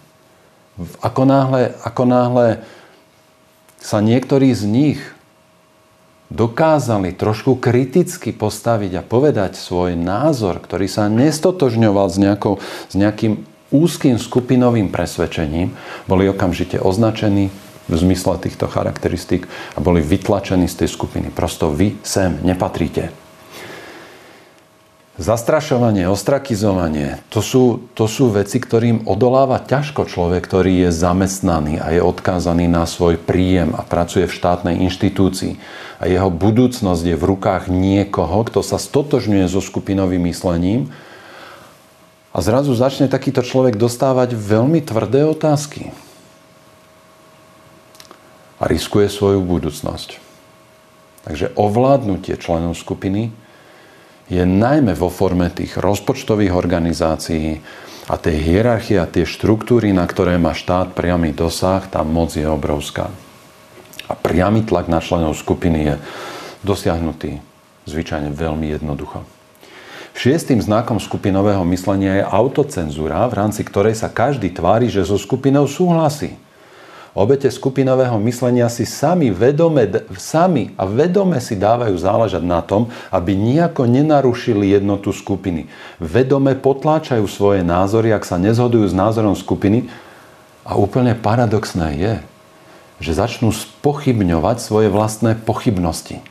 Ako 1.04 1.28
náhle, 1.28 1.76
ako 1.84 2.04
náhle 2.08 2.48
sa 3.84 4.00
niektorí 4.00 4.56
z 4.56 4.64
nich 4.72 5.00
dokázali 6.32 7.12
trošku 7.12 7.60
kriticky 7.60 8.32
postaviť 8.32 9.04
a 9.04 9.04
povedať 9.04 9.60
svoj 9.60 10.00
názor, 10.00 10.64
ktorý 10.64 10.88
sa 10.88 11.12
nestotožňoval 11.12 12.08
s, 12.08 12.18
nejakou, 12.18 12.64
s 12.88 12.96
nejakým 12.96 13.44
úzkým 13.76 14.16
skupinovým 14.16 14.88
presvedčením, 14.96 15.76
boli 16.08 16.32
okamžite 16.32 16.80
označení 16.80 17.52
v 17.92 17.96
zmysle 18.00 18.40
týchto 18.40 18.72
charakteristík 18.72 19.44
a 19.76 19.84
boli 19.84 20.00
vytlačení 20.00 20.72
z 20.72 20.88
tej 20.88 20.90
skupiny. 20.96 21.28
Prosto 21.36 21.68
vy 21.68 22.00
sem 22.00 22.40
nepatríte. 22.48 23.21
Zastrašovanie, 25.22 26.10
ostrakizovanie, 26.10 27.22
to 27.30 27.46
sú, 27.46 27.86
to 27.94 28.10
sú 28.10 28.34
veci, 28.34 28.58
ktorým 28.58 29.06
odoláva 29.06 29.62
ťažko 29.62 30.10
človek, 30.10 30.42
ktorý 30.42 30.90
je 30.90 30.90
zamestnaný 30.90 31.78
a 31.78 31.94
je 31.94 32.02
odkázaný 32.02 32.66
na 32.66 32.90
svoj 32.90 33.22
príjem 33.22 33.78
a 33.78 33.86
pracuje 33.86 34.26
v 34.26 34.34
štátnej 34.34 34.82
inštitúcii. 34.82 35.62
A 36.02 36.10
jeho 36.10 36.34
budúcnosť 36.34 37.04
je 37.06 37.14
v 37.14 37.28
rukách 37.38 37.70
niekoho, 37.70 38.42
kto 38.50 38.66
sa 38.66 38.82
stotožňuje 38.82 39.46
so 39.46 39.62
skupinovým 39.62 40.26
myslením 40.26 40.90
a 42.34 42.42
zrazu 42.42 42.74
začne 42.74 43.06
takýto 43.06 43.46
človek 43.46 43.78
dostávať 43.78 44.34
veľmi 44.34 44.82
tvrdé 44.82 45.22
otázky. 45.30 45.94
A 48.58 48.66
riskuje 48.66 49.06
svoju 49.06 49.46
budúcnosť. 49.46 50.18
Takže 51.30 51.54
ovládnutie 51.54 52.34
členov 52.42 52.74
skupiny 52.74 53.30
je 54.32 54.44
najmä 54.48 54.96
vo 54.96 55.12
forme 55.12 55.52
tých 55.52 55.76
rozpočtových 55.76 56.56
organizácií 56.56 57.60
a 58.08 58.16
tej 58.16 58.40
hierarchie 58.40 58.96
a 58.96 59.12
tie 59.12 59.28
štruktúry, 59.28 59.92
na 59.92 60.08
ktoré 60.08 60.40
má 60.40 60.56
štát 60.56 60.96
priamy 60.96 61.36
dosah, 61.36 61.84
tá 61.92 62.00
moc 62.08 62.32
je 62.32 62.48
obrovská. 62.48 63.12
A 64.08 64.14
priamy 64.16 64.64
tlak 64.64 64.88
na 64.88 65.04
členov 65.04 65.36
skupiny 65.36 65.80
je 65.84 65.96
dosiahnutý 66.64 67.44
zvyčajne 67.84 68.32
veľmi 68.32 68.72
jednoducho. 68.72 69.28
Šiestým 70.12 70.60
znakom 70.60 71.00
skupinového 71.00 71.64
myslenia 71.72 72.20
je 72.20 72.28
autocenzúra, 72.28 73.28
v 73.32 73.36
rámci 73.36 73.64
ktorej 73.64 73.96
sa 73.96 74.12
každý 74.12 74.52
tvári, 74.52 74.92
že 74.92 75.08
so 75.08 75.16
skupinou 75.16 75.68
súhlasí. 75.68 76.36
Obete 77.12 77.52
skupinového 77.52 78.16
myslenia 78.24 78.72
si 78.72 78.88
sami, 78.88 79.36
vedome, 79.36 79.84
sami 80.16 80.72
a 80.80 80.88
vedome 80.88 81.44
si 81.44 81.60
dávajú 81.60 81.92
záležať 82.00 82.40
na 82.40 82.64
tom, 82.64 82.88
aby 83.12 83.36
nejako 83.36 83.84
nenarušili 83.84 84.72
jednotu 84.72 85.12
skupiny. 85.12 85.68
Vedome 86.00 86.56
potláčajú 86.56 87.28
svoje 87.28 87.68
názory, 87.68 88.16
ak 88.16 88.24
sa 88.24 88.40
nezhodujú 88.40 88.88
s 88.88 88.96
názorom 88.96 89.36
skupiny. 89.36 89.92
A 90.64 90.80
úplne 90.80 91.12
paradoxné 91.12 92.00
je, 92.00 92.14
že 93.04 93.20
začnú 93.20 93.52
spochybňovať 93.52 94.64
svoje 94.64 94.88
vlastné 94.88 95.36
pochybnosti. 95.36 96.24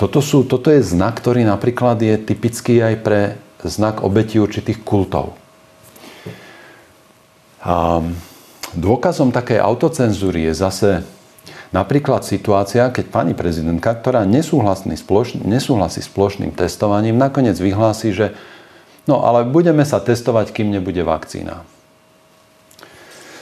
Toto, 0.00 0.24
sú, 0.24 0.48
toto 0.48 0.72
je 0.72 0.80
znak, 0.80 1.20
ktorý 1.20 1.44
napríklad 1.44 2.00
je 2.00 2.16
typický 2.16 2.80
aj 2.80 2.94
pre 3.04 3.20
znak 3.60 4.00
obeti 4.00 4.40
určitých 4.40 4.80
kultov. 4.80 5.36
Um, 7.60 8.16
Dôkazom 8.74 9.30
takej 9.30 9.62
autocenzúry 9.62 10.50
je 10.50 10.54
zase 10.54 10.90
napríklad 11.70 12.22
situácia, 12.26 12.90
keď 12.90 13.10
pani 13.10 13.34
prezidentka, 13.34 13.94
ktorá 13.94 14.26
nesúhlasí, 14.26 14.94
s 16.00 16.10
plošným 16.10 16.52
testovaním, 16.54 17.18
nakoniec 17.18 17.58
vyhlási, 17.58 18.14
že 18.14 18.26
no 19.06 19.22
ale 19.26 19.46
budeme 19.46 19.82
sa 19.82 19.98
testovať, 19.98 20.54
kým 20.54 20.70
nebude 20.74 21.02
vakcína. 21.02 21.66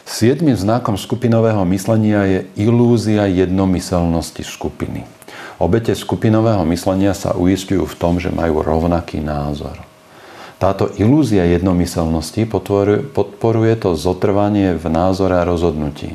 Siedmým 0.09 0.59
znakom 0.59 1.01
skupinového 1.01 1.65
myslenia 1.73 2.29
je 2.29 2.41
ilúzia 2.61 3.25
jednomyselnosti 3.33 4.45
skupiny. 4.45 5.09
Obete 5.57 5.97
skupinového 5.97 6.67
myslenia 6.69 7.17
sa 7.17 7.33
uistujú 7.33 7.89
v 7.89 7.97
tom, 7.97 8.21
že 8.21 8.29
majú 8.29 8.61
rovnaký 8.61 9.25
názor. 9.25 9.81
Táto 10.63 10.95
ilúzia 10.95 11.43
jednomyselnosti 11.51 12.47
podporuje 12.47 13.75
to 13.83 13.99
zotrvanie 13.99 14.79
v 14.79 14.87
názore 14.87 15.35
a 15.35 15.43
rozhodnutí. 15.43 16.15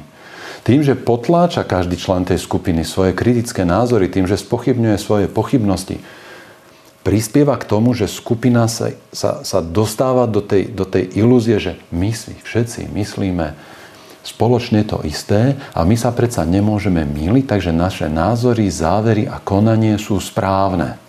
Tým, 0.64 0.88
že 0.88 0.96
potláča 0.96 1.68
každý 1.68 2.00
člen 2.00 2.24
tej 2.24 2.40
skupiny 2.40 2.88
svoje 2.88 3.12
kritické 3.12 3.68
názory, 3.68 4.08
tým, 4.08 4.24
že 4.24 4.40
spochybňuje 4.40 4.96
svoje 5.04 5.28
pochybnosti, 5.28 6.00
prispieva 7.04 7.60
k 7.60 7.68
tomu, 7.68 7.92
že 7.92 8.08
skupina 8.08 8.72
sa, 8.72 8.96
sa, 9.12 9.44
sa 9.44 9.60
dostáva 9.60 10.24
do 10.32 10.40
tej, 10.40 10.72
do 10.72 10.88
tej 10.88 11.12
ilúzie, 11.20 11.60
že 11.60 11.76
my 11.92 12.16
si 12.16 12.32
všetci 12.40 12.88
myslíme 12.88 13.52
spoločne 14.24 14.88
to 14.88 15.04
isté 15.04 15.60
a 15.76 15.84
my 15.84 16.00
sa 16.00 16.16
predsa 16.16 16.48
nemôžeme 16.48 17.04
míliť, 17.04 17.52
takže 17.52 17.76
naše 17.76 18.08
názory, 18.08 18.72
závery 18.72 19.28
a 19.28 19.44
konanie 19.44 20.00
sú 20.00 20.24
správne. 20.24 21.07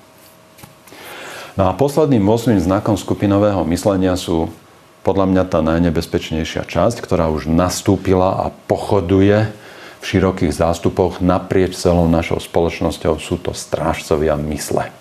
No 1.58 1.66
a 1.66 1.74
posledným 1.74 2.22
8 2.22 2.54
znakom 2.62 2.94
skupinového 2.94 3.66
myslenia 3.66 4.14
sú 4.14 4.46
podľa 5.02 5.26
mňa 5.26 5.42
tá 5.50 5.58
najnebezpečnejšia 5.58 6.62
časť, 6.62 7.02
ktorá 7.02 7.26
už 7.34 7.50
nastúpila 7.50 8.46
a 8.46 8.54
pochoduje 8.70 9.50
v 9.98 10.04
širokých 10.06 10.54
zástupoch 10.54 11.18
naprieč 11.18 11.74
celou 11.74 12.06
našou 12.06 12.38
spoločnosťou. 12.38 13.18
Sú 13.18 13.42
to 13.42 13.50
strážcovia 13.58 14.38
mysle. 14.38 14.94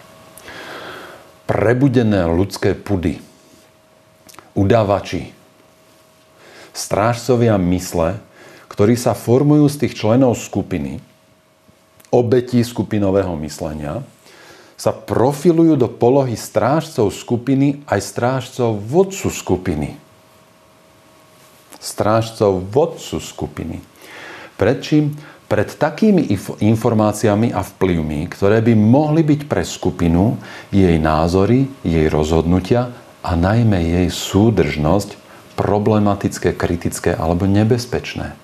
Prebudené 1.45 2.25
ľudské 2.25 2.73
pudy, 2.73 3.21
udavači, 4.57 5.37
strážcovia 6.73 7.53
mysle, 7.61 8.17
ktorí 8.65 8.97
sa 8.97 9.13
formujú 9.13 9.69
z 9.69 9.85
tých 9.85 9.93
členov 9.93 10.33
skupiny, 10.33 11.05
obetí 12.09 12.65
skupinového 12.65 13.37
myslenia, 13.45 14.01
sa 14.77 14.93
profilujú 14.93 15.73
do 15.73 15.89
polohy 15.89 16.37
strážcov 16.37 17.09
skupiny 17.09 17.81
aj 17.89 17.99
strážcov 17.99 18.77
vodcu 18.77 19.33
skupiny. 19.33 19.89
Strážcov 21.81 22.61
vodcu 22.69 23.17
skupiny. 23.17 23.81
Prečím? 24.53 25.17
Pred 25.47 25.79
takými 25.79 26.27
informáciami 26.59 27.55
a 27.55 27.63
vplyvmi, 27.63 28.27
ktoré 28.27 28.59
by 28.59 28.75
mohli 28.75 29.23
byť 29.23 29.41
pre 29.47 29.63
skupinu, 29.63 30.35
jej 30.69 30.99
názory, 30.99 31.71
jej 31.87 32.11
rozhodnutia 32.11 32.91
a 33.23 33.31
najmä 33.33 33.79
jej 33.79 34.07
súdržnosť 34.11 35.15
problematické, 35.55 36.51
kritické 36.53 37.15
alebo 37.15 37.47
nebezpečné. 37.47 38.35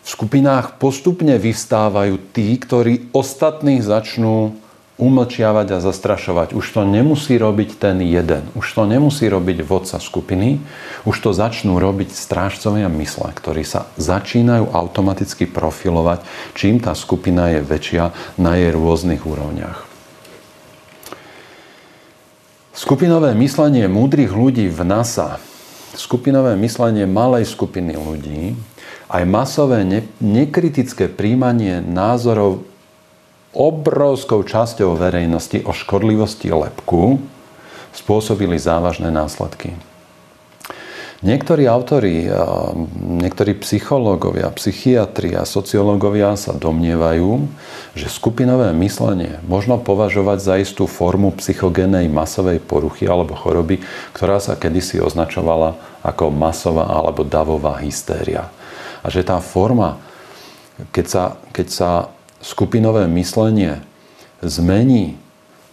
V 0.00 0.08
skupinách 0.08 0.78
postupne 0.80 1.36
vystávajú 1.36 2.32
tí, 2.32 2.56
ktorí 2.56 3.12
ostatných 3.12 3.84
začnú 3.84 4.56
umlčiavať 5.00 5.66
a 5.74 5.78
zastrašovať. 5.80 6.52
Už 6.52 6.66
to 6.76 6.84
nemusí 6.84 7.40
robiť 7.40 7.80
ten 7.80 8.04
jeden. 8.04 8.44
Už 8.52 8.68
to 8.76 8.84
nemusí 8.84 9.24
robiť 9.24 9.64
vodca 9.64 9.96
skupiny. 9.96 10.60
Už 11.08 11.16
to 11.24 11.32
začnú 11.32 11.80
robiť 11.80 12.12
strážcovia 12.12 12.92
mysle, 12.92 13.32
ktorí 13.32 13.64
sa 13.64 13.88
začínajú 13.96 14.68
automaticky 14.76 15.48
profilovať, 15.48 16.22
čím 16.52 16.78
tá 16.84 16.92
skupina 16.92 17.48
je 17.56 17.64
väčšia 17.64 18.36
na 18.36 18.60
jej 18.60 18.70
rôznych 18.76 19.24
úrovniach. 19.24 19.88
Skupinové 22.76 23.32
myslenie 23.36 23.88
múdrych 23.88 24.32
ľudí 24.32 24.68
v 24.68 24.80
NASA, 24.84 25.36
skupinové 25.96 26.56
myslenie 26.60 27.04
malej 27.04 27.48
skupiny 27.48 27.96
ľudí, 27.98 28.56
aj 29.10 29.26
masové 29.26 29.82
nekritické 30.22 31.10
príjmanie 31.10 31.82
názorov 31.82 32.69
obrovskou 33.50 34.46
časťou 34.46 34.94
verejnosti 34.94 35.66
o 35.66 35.74
škodlivosti 35.74 36.54
lepku 36.54 37.18
spôsobili 37.90 38.54
závažné 38.54 39.10
následky. 39.10 39.74
Niektorí 41.20 41.68
autori, 41.68 42.32
niektorí 42.96 43.52
psychológovia, 43.60 44.48
psychiatri 44.56 45.36
a 45.36 45.44
sociológovia 45.44 46.32
sa 46.32 46.56
domnievajú, 46.56 47.44
že 47.92 48.08
skupinové 48.08 48.72
myslenie 48.80 49.36
možno 49.44 49.76
považovať 49.76 50.38
za 50.40 50.54
istú 50.56 50.88
formu 50.88 51.36
psychogénej 51.36 52.08
masovej 52.08 52.64
poruchy 52.64 53.04
alebo 53.04 53.36
choroby, 53.36 53.84
ktorá 54.16 54.40
sa 54.40 54.56
kedysi 54.56 54.96
označovala 54.96 55.76
ako 56.00 56.32
masová 56.32 56.88
alebo 56.88 57.20
davová 57.20 57.76
hystéria. 57.84 58.48
A 59.04 59.12
že 59.12 59.20
tá 59.20 59.44
forma, 59.44 60.00
keď 60.88 61.04
sa, 61.04 61.24
keď 61.52 61.66
sa 61.68 61.90
skupinové 62.40 63.04
myslenie 63.08 63.84
zmení 64.40 65.20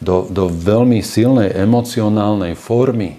do, 0.03 0.27
do 0.29 0.51
veľmi 0.51 1.01
silnej 1.01 1.49
emocionálnej 1.55 2.53
formy, 2.53 3.17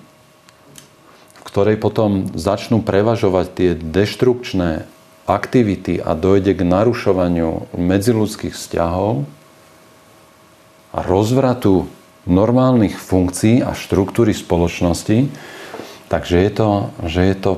v 1.35 1.43
ktorej 1.43 1.81
potom 1.81 2.31
začnú 2.37 2.85
prevažovať 2.85 3.47
tie 3.57 3.71
deštrukčné 3.75 4.87
aktivity 5.29 6.01
a 6.01 6.17
dojde 6.17 6.57
k 6.57 6.63
narušovaniu 6.65 7.73
medziludských 7.77 8.55
vzťahov 8.55 9.29
a 10.93 10.99
rozvratu 11.05 11.89
normálnych 12.29 12.97
funkcií 12.97 13.65
a 13.65 13.73
štruktúry 13.73 14.37
spoločnosti, 14.37 15.33
takže 16.13 16.37
je 16.37 16.51
to, 16.53 16.71
že 17.05 17.21
je 17.25 17.37
to 17.37 17.53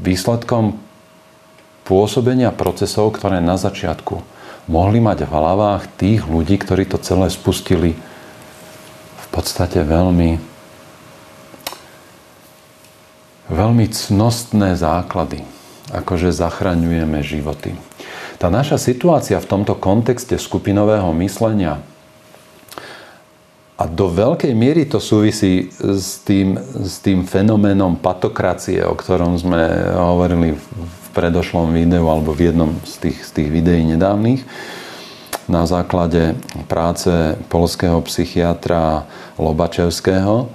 výsledkom 0.00 0.80
pôsobenia 1.84 2.52
procesov, 2.52 3.14
ktoré 3.16 3.40
na 3.40 3.56
začiatku 3.56 4.35
mohli 4.66 4.98
mať 4.98 5.26
v 5.26 5.34
hlavách 5.34 5.82
tých 5.98 6.26
ľudí, 6.26 6.58
ktorí 6.58 6.86
to 6.86 6.98
celé 6.98 7.30
spustili 7.30 7.94
v 9.16 9.26
podstate 9.30 9.82
veľmi 9.82 10.56
veľmi 13.46 13.86
cnostné 13.86 14.74
základy, 14.74 15.46
akože 15.94 16.34
zachraňujeme 16.34 17.22
životy. 17.22 17.78
Tá 18.36 18.50
naša 18.50 18.76
situácia 18.76 19.38
v 19.38 19.48
tomto 19.48 19.78
kontexte 19.78 20.36
skupinového 20.36 21.08
myslenia 21.22 21.80
a 23.76 23.84
do 23.84 24.08
veľkej 24.08 24.56
miery 24.56 24.88
to 24.88 24.98
súvisí 24.98 25.68
s 25.78 26.24
tým, 26.24 26.56
s 26.80 27.00
tým 27.04 27.28
fenoménom 27.28 28.00
patokracie, 28.00 28.80
o 28.82 28.96
ktorom 28.96 29.36
sme 29.36 29.62
hovorili 29.94 30.56
v 30.56 31.05
predošlom 31.16 31.72
videu 31.72 32.04
alebo 32.04 32.36
v 32.36 32.52
jednom 32.52 32.76
z 32.84 33.08
tých, 33.08 33.18
z 33.24 33.30
tých 33.40 33.48
videí 33.48 33.88
nedávnych 33.88 34.44
na 35.48 35.64
základe 35.64 36.36
práce 36.68 37.08
polského 37.48 38.02
psychiatra 38.04 39.06
Lobačevského. 39.40 40.50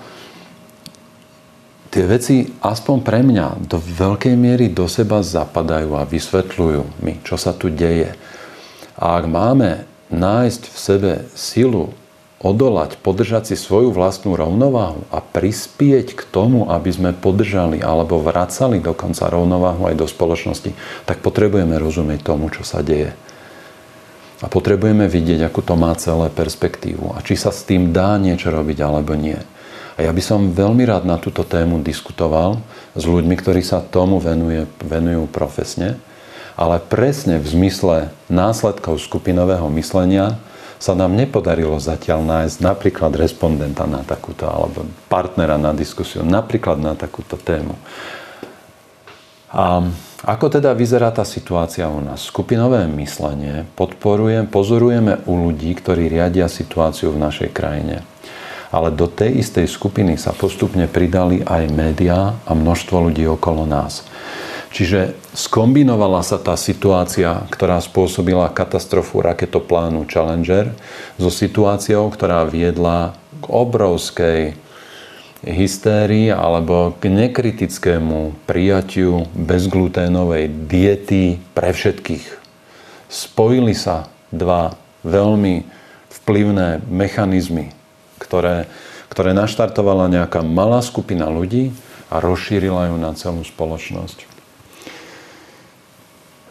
Tie 1.92 2.06
veci 2.08 2.48
aspoň 2.64 2.98
pre 3.04 3.20
mňa 3.24 3.68
do 3.68 3.80
veľkej 3.80 4.36
miery 4.38 4.72
do 4.72 4.88
seba 4.88 5.20
zapadajú 5.24 5.96
a 5.96 6.08
vysvetľujú 6.08 7.04
mi, 7.04 7.20
čo 7.24 7.36
sa 7.36 7.52
tu 7.52 7.68
deje. 7.68 8.16
A 8.96 9.20
ak 9.20 9.26
máme 9.28 9.88
nájsť 10.12 10.62
v 10.68 10.78
sebe 10.78 11.12
silu 11.36 11.92
odolať, 12.42 12.98
podržať 12.98 13.54
si 13.54 13.56
svoju 13.56 13.94
vlastnú 13.94 14.34
rovnováhu 14.34 15.06
a 15.14 15.22
prispieť 15.22 16.18
k 16.18 16.22
tomu, 16.26 16.74
aby 16.74 16.90
sme 16.90 17.12
podržali 17.14 17.86
alebo 17.86 18.18
vracali 18.18 18.82
dokonca 18.82 19.30
rovnováhu 19.30 19.86
aj 19.86 19.96
do 19.96 20.10
spoločnosti, 20.10 20.74
tak 21.06 21.22
potrebujeme 21.22 21.78
rozumieť 21.78 22.26
tomu, 22.26 22.50
čo 22.50 22.66
sa 22.66 22.82
deje. 22.82 23.14
A 24.42 24.50
potrebujeme 24.50 25.06
vidieť, 25.06 25.46
ako 25.46 25.62
to 25.62 25.74
má 25.78 25.94
celé 26.02 26.34
perspektívu 26.34 27.14
a 27.14 27.22
či 27.22 27.38
sa 27.38 27.54
s 27.54 27.62
tým 27.62 27.94
dá 27.94 28.18
niečo 28.18 28.50
robiť 28.50 28.78
alebo 28.82 29.14
nie. 29.14 29.38
A 30.02 30.10
ja 30.10 30.10
by 30.10 30.24
som 30.26 30.50
veľmi 30.50 30.82
rád 30.82 31.06
na 31.06 31.22
túto 31.22 31.46
tému 31.46 31.78
diskutoval 31.86 32.58
s 32.98 33.06
ľuďmi, 33.06 33.38
ktorí 33.38 33.62
sa 33.62 33.86
tomu 33.86 34.18
venuje, 34.18 34.66
venujú 34.82 35.30
profesne, 35.30 36.02
ale 36.58 36.82
presne 36.82 37.38
v 37.38 37.46
zmysle 37.46 38.10
následkov 38.34 38.98
skupinového 38.98 39.70
myslenia, 39.78 40.42
sa 40.82 40.98
nám 40.98 41.14
nepodarilo 41.14 41.78
zatiaľ 41.78 42.26
nájsť 42.26 42.58
napríklad 42.58 43.14
respondenta 43.14 43.86
na 43.86 44.02
takúto, 44.02 44.50
alebo 44.50 44.82
partnera 45.06 45.62
na 45.62 45.78
diskusiu, 45.78 46.26
napríklad 46.26 46.82
na 46.82 46.98
takúto 46.98 47.38
tému. 47.38 47.78
A 49.54 49.86
ako 50.26 50.58
teda 50.58 50.74
vyzerá 50.74 51.14
tá 51.14 51.22
situácia 51.22 51.86
u 51.86 52.02
nás? 52.02 52.26
Skupinové 52.26 52.90
myslenie 52.98 53.70
podporujem, 53.78 54.50
pozorujeme 54.50 55.22
u 55.30 55.38
ľudí, 55.38 55.70
ktorí 55.78 56.10
riadia 56.10 56.50
situáciu 56.50 57.14
v 57.14 57.22
našej 57.30 57.50
krajine. 57.54 58.02
Ale 58.72 58.90
do 58.90 59.06
tej 59.06 59.44
istej 59.44 59.68
skupiny 59.68 60.16
sa 60.18 60.34
postupne 60.34 60.88
pridali 60.88 61.44
aj 61.46 61.68
médiá 61.70 62.42
a 62.48 62.52
množstvo 62.58 63.12
ľudí 63.12 63.28
okolo 63.28 63.68
nás. 63.68 64.08
Čiže 64.72 65.20
skombinovala 65.36 66.24
sa 66.24 66.40
tá 66.40 66.56
situácia, 66.56 67.44
ktorá 67.52 67.84
spôsobila 67.84 68.48
katastrofu 68.56 69.20
raketoplánu 69.20 70.08
Challenger 70.08 70.72
so 71.20 71.28
situáciou, 71.28 72.08
ktorá 72.08 72.48
viedla 72.48 73.20
k 73.44 73.46
obrovskej 73.52 74.56
hystérii 75.44 76.32
alebo 76.32 76.96
k 76.96 77.12
nekritickému 77.12 78.48
prijatiu 78.48 79.28
bezgluténovej 79.36 80.48
diety 80.72 81.44
pre 81.52 81.76
všetkých. 81.76 82.40
Spojili 83.12 83.76
sa 83.76 84.08
dva 84.32 84.80
veľmi 85.04 85.68
vplyvné 86.24 86.88
mechanizmy, 86.88 87.76
ktoré, 88.24 88.72
ktoré 89.12 89.36
naštartovala 89.36 90.08
nejaká 90.08 90.46
malá 90.48 90.80
skupina 90.80 91.28
ľudí 91.28 91.76
a 92.08 92.24
rozšírila 92.24 92.94
ju 92.94 92.96
na 92.96 93.12
celú 93.20 93.44
spoločnosť. 93.44 94.31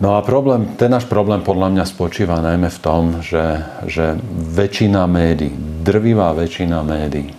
No 0.01 0.17
a 0.17 0.25
problém, 0.25 0.81
ten 0.81 0.89
náš 0.89 1.05
problém 1.05 1.45
podľa 1.45 1.77
mňa 1.77 1.85
spočíva 1.85 2.41
najmä 2.41 2.73
v 2.73 2.81
tom, 2.81 3.21
že, 3.21 3.61
že 3.85 4.17
väčšina 4.33 5.05
médií, 5.05 5.53
drvivá 5.85 6.33
väčšina 6.33 6.81
médií 6.81 7.37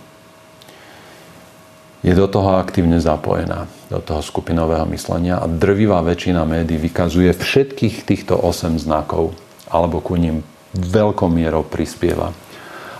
je 2.02 2.14
do 2.14 2.26
toho 2.26 2.58
aktívne 2.58 2.98
zapojená, 2.98 3.70
do 3.86 4.02
toho 4.02 4.22
skupinového 4.22 4.86
myslenia 4.90 5.38
a 5.38 5.46
drvivá 5.46 6.02
väčšina 6.02 6.42
médií 6.42 6.78
vykazuje 6.78 7.34
všetkých 7.34 8.06
týchto 8.06 8.34
8 8.38 8.78
znakov 8.78 9.34
alebo 9.66 9.98
ku 9.98 10.18
ním 10.18 10.46
veľkou 10.74 11.30
mierou 11.30 11.66
prispieva, 11.66 12.34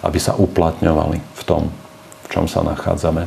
aby 0.02 0.18
sa 0.18 0.38
uplatňovali 0.38 1.18
v 1.18 1.42
tom, 1.42 1.70
v 2.22 2.26
čom 2.30 2.46
sa 2.46 2.62
nachádzame. 2.66 3.26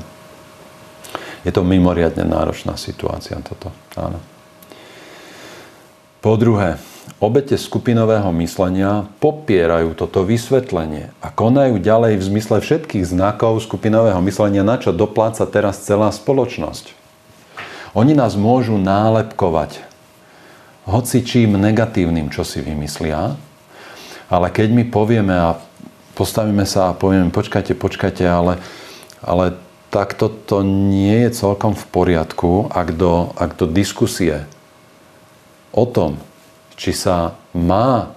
Je 1.47 1.51
to 1.51 1.63
mimoriadne 1.63 2.27
náročná 2.27 2.79
situácia 2.79 3.39
toto. 3.39 3.71
Áno. 3.99 4.34
Po 6.25 6.41
druhé, 6.41 6.81
obete 7.21 7.53
skupinového 7.53 8.33
myslenia 8.41 9.05
popierajú 9.21 9.93
toto 9.93 10.25
vysvetlenie 10.25 11.13
a 11.21 11.29
konajú 11.29 11.77
ďalej 11.77 12.17
v 12.17 12.27
zmysle 12.33 12.65
všetkých 12.65 13.05
znakov 13.05 13.61
skupinového 13.61 14.17
myslenia, 14.25 14.65
na 14.65 14.81
čo 14.81 14.89
dopláca 14.89 15.45
teraz 15.45 15.85
celá 15.85 16.09
spoločnosť. 16.09 16.97
Oni 17.93 18.17
nás 18.17 18.33
môžu 18.33 18.81
nálepkovať 18.81 19.85
hoci 20.89 21.21
čím 21.21 21.61
negatívnym, 21.61 22.33
čo 22.33 22.41
si 22.41 22.57
vymyslia, 22.57 23.37
ale 24.25 24.49
keď 24.49 24.73
my 24.73 24.83
povieme 24.89 25.37
a 25.37 25.61
postavíme 26.17 26.65
sa 26.65 26.89
a 26.89 26.97
povieme, 26.97 27.29
počkajte, 27.29 27.77
počkajte, 27.77 28.25
ale, 28.25 28.57
ale 29.21 29.61
takto 29.93 30.33
to 30.33 30.65
nie 30.65 31.29
je 31.29 31.37
celkom 31.37 31.77
v 31.77 31.85
poriadku, 31.93 32.65
ak 32.73 32.97
do, 32.97 33.29
ak 33.37 33.61
do 33.61 33.69
diskusie 33.69 34.49
o 35.75 35.83
tom, 35.83 36.15
či 36.79 36.95
sa 36.95 37.35
má 37.51 38.15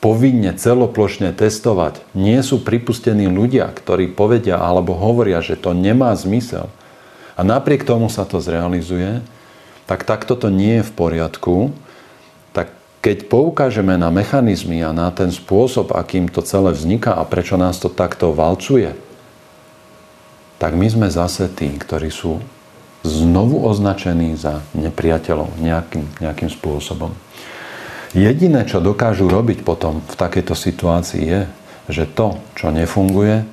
povinne 0.00 0.52
celoplošne 0.56 1.32
testovať, 1.36 2.00
nie 2.16 2.40
sú 2.40 2.60
pripustení 2.60 3.28
ľudia, 3.28 3.68
ktorí 3.68 4.12
povedia 4.12 4.56
alebo 4.56 4.96
hovoria, 4.96 5.44
že 5.44 5.60
to 5.60 5.76
nemá 5.76 6.12
zmysel 6.16 6.68
a 7.34 7.40
napriek 7.42 7.82
tomu 7.82 8.06
sa 8.06 8.22
to 8.22 8.38
zrealizuje, 8.38 9.22
tak 9.90 10.06
takto 10.06 10.38
to 10.38 10.48
nie 10.48 10.80
je 10.80 10.86
v 10.86 10.92
poriadku. 10.94 11.56
Tak 12.54 12.70
keď 13.02 13.26
poukážeme 13.26 13.98
na 13.98 14.08
mechanizmy 14.08 14.80
a 14.80 14.94
na 14.94 15.10
ten 15.10 15.34
spôsob, 15.34 15.92
akým 15.92 16.30
to 16.30 16.40
celé 16.46 16.72
vzniká 16.72 17.18
a 17.18 17.26
prečo 17.26 17.58
nás 17.58 17.76
to 17.82 17.90
takto 17.90 18.30
valcuje, 18.32 18.94
tak 20.62 20.78
my 20.78 20.86
sme 20.86 21.08
zase 21.10 21.50
tí, 21.50 21.68
ktorí 21.74 22.08
sú 22.08 22.38
znovu 23.04 23.60
označení 23.68 24.34
za 24.34 24.64
nepriateľov 24.72 25.60
nejakým, 25.60 26.24
nejakým 26.24 26.50
spôsobom. 26.50 27.12
Jediné, 28.16 28.64
čo 28.64 28.80
dokážu 28.80 29.28
robiť 29.28 29.60
potom 29.62 30.00
v 30.00 30.14
takejto 30.16 30.56
situácii 30.56 31.22
je, 31.22 31.40
že 31.92 32.04
to, 32.08 32.40
čo 32.56 32.72
nefunguje, 32.72 33.44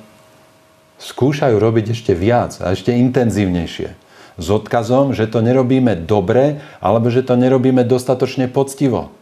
skúšajú 1.02 1.58
robiť 1.58 1.92
ešte 1.92 2.16
viac 2.16 2.56
a 2.64 2.72
ešte 2.72 2.94
intenzívnejšie. 2.94 3.88
S 4.40 4.46
odkazom, 4.48 5.12
že 5.12 5.28
to 5.28 5.44
nerobíme 5.44 6.08
dobre 6.08 6.64
alebo 6.80 7.12
že 7.12 7.20
to 7.20 7.36
nerobíme 7.36 7.84
dostatočne 7.84 8.48
poctivo. 8.48 9.12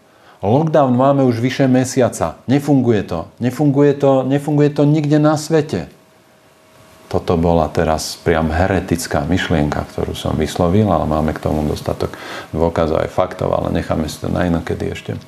Lockdown 0.40 0.96
máme 0.96 1.22
už 1.26 1.42
vyše 1.42 1.68
mesiaca. 1.68 2.40
Nefunguje 2.48 3.02
to. 3.04 3.28
Nefunguje 3.42 3.92
to, 3.98 4.24
nefunguje 4.24 4.70
to 4.72 4.88
nikde 4.88 5.20
na 5.20 5.36
svete. 5.36 5.92
Toto 7.10 7.34
bola 7.34 7.66
teraz 7.66 8.14
priam 8.22 8.54
heretická 8.54 9.26
myšlienka, 9.26 9.82
ktorú 9.82 10.14
som 10.14 10.38
vyslovil, 10.38 10.86
ale 10.86 11.10
máme 11.10 11.34
k 11.34 11.42
tomu 11.42 11.66
dostatok 11.66 12.14
dôkazov 12.54 13.02
aj 13.02 13.10
faktov, 13.10 13.50
ale 13.50 13.74
necháme 13.74 14.06
si 14.06 14.22
to 14.22 14.30
na 14.30 14.46
inokedy 14.46 14.94
ešte. 14.94 15.18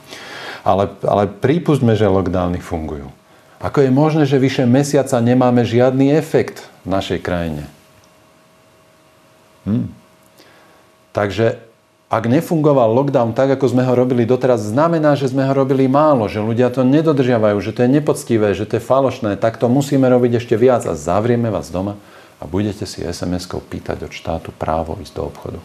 Ale, 0.62 0.95
ale 1.03 1.27
prípustme, 1.27 1.99
že 1.99 2.07
lockdowny 2.07 2.62
fungujú. 2.62 3.11
Ako 3.59 3.83
je 3.83 3.90
možné, 3.90 4.31
že 4.31 4.38
vyše 4.38 4.62
mesiaca 4.62 5.18
nemáme 5.18 5.66
žiadny 5.66 6.14
efekt 6.14 6.62
v 6.87 6.95
našej 6.95 7.18
krajine? 7.18 7.66
Hm. 9.66 9.90
Takže 11.11 11.72
ak 12.12 12.29
nefungoval 12.29 12.92
lockdown 12.92 13.33
tak, 13.33 13.57
ako 13.57 13.72
sme 13.72 13.88
ho 13.88 13.96
robili 13.96 14.29
doteraz, 14.29 14.61
znamená, 14.61 15.16
že 15.16 15.33
sme 15.33 15.48
ho 15.48 15.53
robili 15.57 15.88
málo, 15.88 16.29
že 16.29 16.44
ľudia 16.44 16.68
to 16.68 16.85
nedodržiavajú, 16.85 17.57
že 17.64 17.72
to 17.72 17.88
je 17.88 17.94
nepoctivé, 17.96 18.53
že 18.53 18.68
to 18.68 18.77
je 18.77 18.85
falošné, 18.85 19.40
tak 19.40 19.57
to 19.57 19.64
musíme 19.72 20.05
robiť 20.05 20.44
ešte 20.44 20.61
viac 20.61 20.85
a 20.85 20.92
zavrieme 20.92 21.48
vás 21.48 21.72
doma 21.72 21.96
a 22.37 22.44
budete 22.44 22.85
si 22.85 23.01
SMS-kou 23.01 23.64
pýtať 23.64 24.05
od 24.05 24.12
štátu 24.12 24.53
právo 24.53 25.01
ísť 25.01 25.14
do 25.16 25.22
obchodu. 25.25 25.59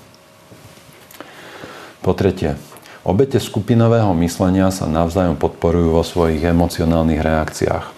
Po 1.99 2.15
tretie, 2.15 2.55
obete 3.03 3.43
skupinového 3.43 4.15
myslenia 4.23 4.71
sa 4.71 4.87
navzájom 4.87 5.35
podporujú 5.35 5.99
vo 5.99 6.03
svojich 6.07 6.47
emocionálnych 6.47 7.27
reakciách. 7.27 7.91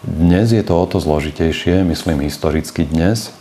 Dnes 0.00 0.56
je 0.56 0.64
to 0.64 0.80
o 0.80 0.88
to 0.88 0.96
zložitejšie, 0.96 1.84
myslím 1.84 2.24
historicky 2.24 2.88
dnes, 2.88 3.36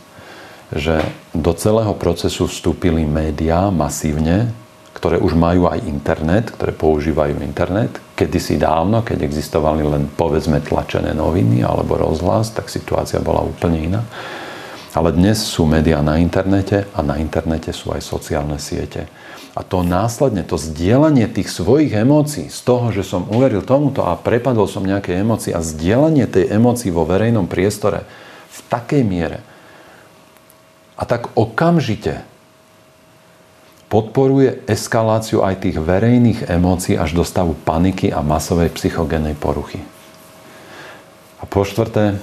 že 0.71 1.03
do 1.35 1.51
celého 1.51 1.91
procesu 1.95 2.47
vstúpili 2.47 3.03
médiá 3.03 3.67
masívne, 3.71 4.51
ktoré 4.95 5.17
už 5.17 5.33
majú 5.33 5.71
aj 5.71 5.87
internet, 5.87 6.51
ktoré 6.53 6.75
používajú 6.75 7.39
internet. 7.41 7.95
Kedysi 8.13 8.59
dávno, 8.59 9.01
keď 9.01 9.25
existovali 9.25 9.81
len 9.81 10.05
povedzme 10.07 10.61
tlačené 10.61 11.15
noviny 11.15 11.63
alebo 11.65 11.97
rozhlas, 11.97 12.53
tak 12.53 12.69
situácia 12.69 13.17
bola 13.23 13.41
úplne 13.41 13.79
iná. 13.81 14.01
Ale 14.91 15.15
dnes 15.15 15.39
sú 15.39 15.63
médiá 15.63 16.03
na 16.03 16.19
internete 16.19 16.85
a 16.91 16.99
na 16.99 17.15
internete 17.15 17.71
sú 17.71 17.95
aj 17.95 18.03
sociálne 18.03 18.59
siete. 18.59 19.07
A 19.55 19.63
to 19.67 19.83
následne, 19.83 20.47
to 20.47 20.55
zdieľanie 20.55 21.27
tých 21.27 21.51
svojich 21.51 21.91
emócií, 21.91 22.47
z 22.47 22.59
toho, 22.63 22.91
že 22.91 23.03
som 23.03 23.27
uveril 23.27 23.63
tomuto 23.63 24.03
a 24.03 24.15
prepadol 24.15 24.67
som 24.67 24.83
nejaké 24.83 25.19
emócie 25.19 25.51
a 25.51 25.59
zdieľanie 25.59 26.27
tej 26.27 26.51
emócií 26.55 26.87
vo 26.91 27.03
verejnom 27.03 27.51
priestore 27.51 28.07
v 28.51 28.59
takej 28.71 29.03
miere, 29.03 29.43
a 31.01 31.03
tak 31.09 31.33
okamžite 31.33 32.21
podporuje 33.89 34.61
eskaláciu 34.69 35.41
aj 35.41 35.67
tých 35.67 35.81
verejných 35.81 36.47
emócií 36.47 36.95
až 36.95 37.17
do 37.17 37.25
stavu 37.25 37.57
paniky 37.57 38.13
a 38.13 38.21
masovej 38.23 38.71
psychogénnej 38.71 39.33
poruchy. 39.35 39.81
A 41.41 41.49
po 41.49 41.65
štvrté, 41.65 42.21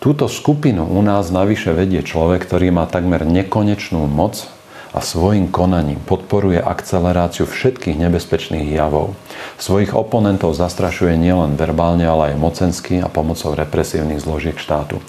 túto 0.00 0.26
skupinu 0.26 0.88
u 0.88 1.04
nás 1.04 1.28
navyše 1.28 1.70
vedie 1.76 2.00
človek, 2.00 2.48
ktorý 2.48 2.72
má 2.72 2.88
takmer 2.88 3.28
nekonečnú 3.28 4.08
moc 4.08 4.48
a 4.90 5.02
svojim 5.02 5.50
konaním 5.50 6.00
podporuje 6.02 6.58
akceleráciu 6.58 7.44
všetkých 7.46 7.98
nebezpečných 7.98 8.72
javov. 8.72 9.12
Svojich 9.58 9.94
oponentov 9.94 10.54
zastrašuje 10.54 11.18
nielen 11.18 11.58
verbálne, 11.58 12.06
ale 12.06 12.34
aj 12.34 12.40
mocensky 12.42 13.02
a 13.02 13.10
pomocou 13.10 13.54
represívnych 13.58 14.22
zložiek 14.22 14.54
štátu. 14.54 15.02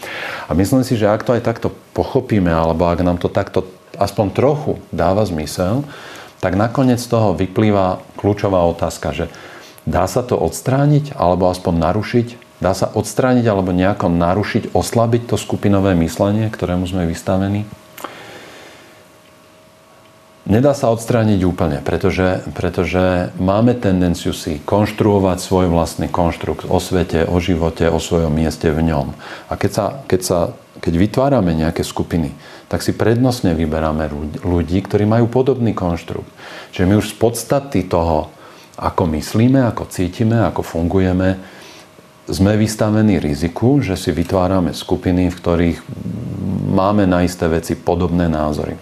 A 0.49 0.58
myslím 0.58 0.82
si, 0.82 0.97
že 0.97 1.10
ak 1.10 1.21
to 1.25 1.38
aj 1.38 1.45
takto 1.45 1.69
pochopíme, 1.96 2.52
alebo 2.52 2.92
ak 2.92 3.00
nám 3.00 3.18
to 3.18 3.32
takto 3.32 3.64
aspoň 3.96 4.28
trochu 4.36 4.72
dáva 4.92 5.24
zmysel, 5.24 5.88
tak 6.44 6.60
nakoniec 6.60 7.00
z 7.00 7.08
toho 7.08 7.32
vyplýva 7.34 8.04
kľúčová 8.20 8.68
otázka, 8.68 9.16
že 9.16 9.26
dá 9.88 10.04
sa 10.06 10.22
to 10.22 10.36
odstrániť 10.36 11.16
alebo 11.16 11.48
aspoň 11.48 11.74
narušiť? 11.80 12.28
Dá 12.60 12.76
sa 12.76 12.92
odstrániť 12.92 13.46
alebo 13.48 13.72
nejako 13.72 14.12
narušiť, 14.12 14.76
oslabiť 14.76 15.32
to 15.32 15.36
skupinové 15.40 15.96
myslenie, 15.96 16.52
ktorému 16.52 16.84
sme 16.86 17.08
vystavení? 17.08 17.64
Nedá 20.46 20.78
sa 20.78 20.94
odstrániť 20.94 21.42
úplne, 21.42 21.82
pretože, 21.82 22.46
pretože 22.54 23.34
máme 23.42 23.74
tendenciu 23.74 24.30
si 24.30 24.62
konštruovať 24.62 25.42
svoj 25.42 25.74
vlastný 25.74 26.06
konštrukt 26.06 26.70
o 26.70 26.78
svete, 26.78 27.26
o 27.26 27.42
živote, 27.42 27.90
o 27.90 27.98
svojom 27.98 28.30
mieste 28.30 28.70
v 28.70 28.94
ňom. 28.94 29.18
A 29.50 29.58
keď, 29.58 29.72
sa, 29.74 29.86
keď, 30.06 30.22
sa, 30.22 30.40
keď 30.80 30.94
vytvárame 30.96 31.56
nejaké 31.56 31.84
skupiny, 31.88 32.36
tak 32.68 32.84
si 32.84 32.92
prednostne 32.92 33.56
vyberáme 33.56 34.12
ľudí, 34.44 34.82
ktorí 34.84 35.08
majú 35.08 35.32
podobný 35.32 35.72
konštrukt. 35.72 36.28
Čiže 36.76 36.86
my 36.90 36.94
už 37.00 37.14
z 37.14 37.16
podstaty 37.16 37.88
toho, 37.88 38.34
ako 38.76 39.08
myslíme, 39.16 39.64
ako 39.64 39.88
cítime, 39.88 40.44
ako 40.44 40.66
fungujeme, 40.66 41.40
sme 42.26 42.58
vystavení 42.58 43.22
riziku, 43.22 43.80
že 43.86 43.94
si 43.94 44.10
vytvárame 44.10 44.74
skupiny, 44.74 45.30
v 45.30 45.38
ktorých 45.38 45.78
máme 46.74 47.06
na 47.06 47.22
isté 47.22 47.46
veci 47.46 47.78
podobné 47.78 48.26
názory. 48.26 48.76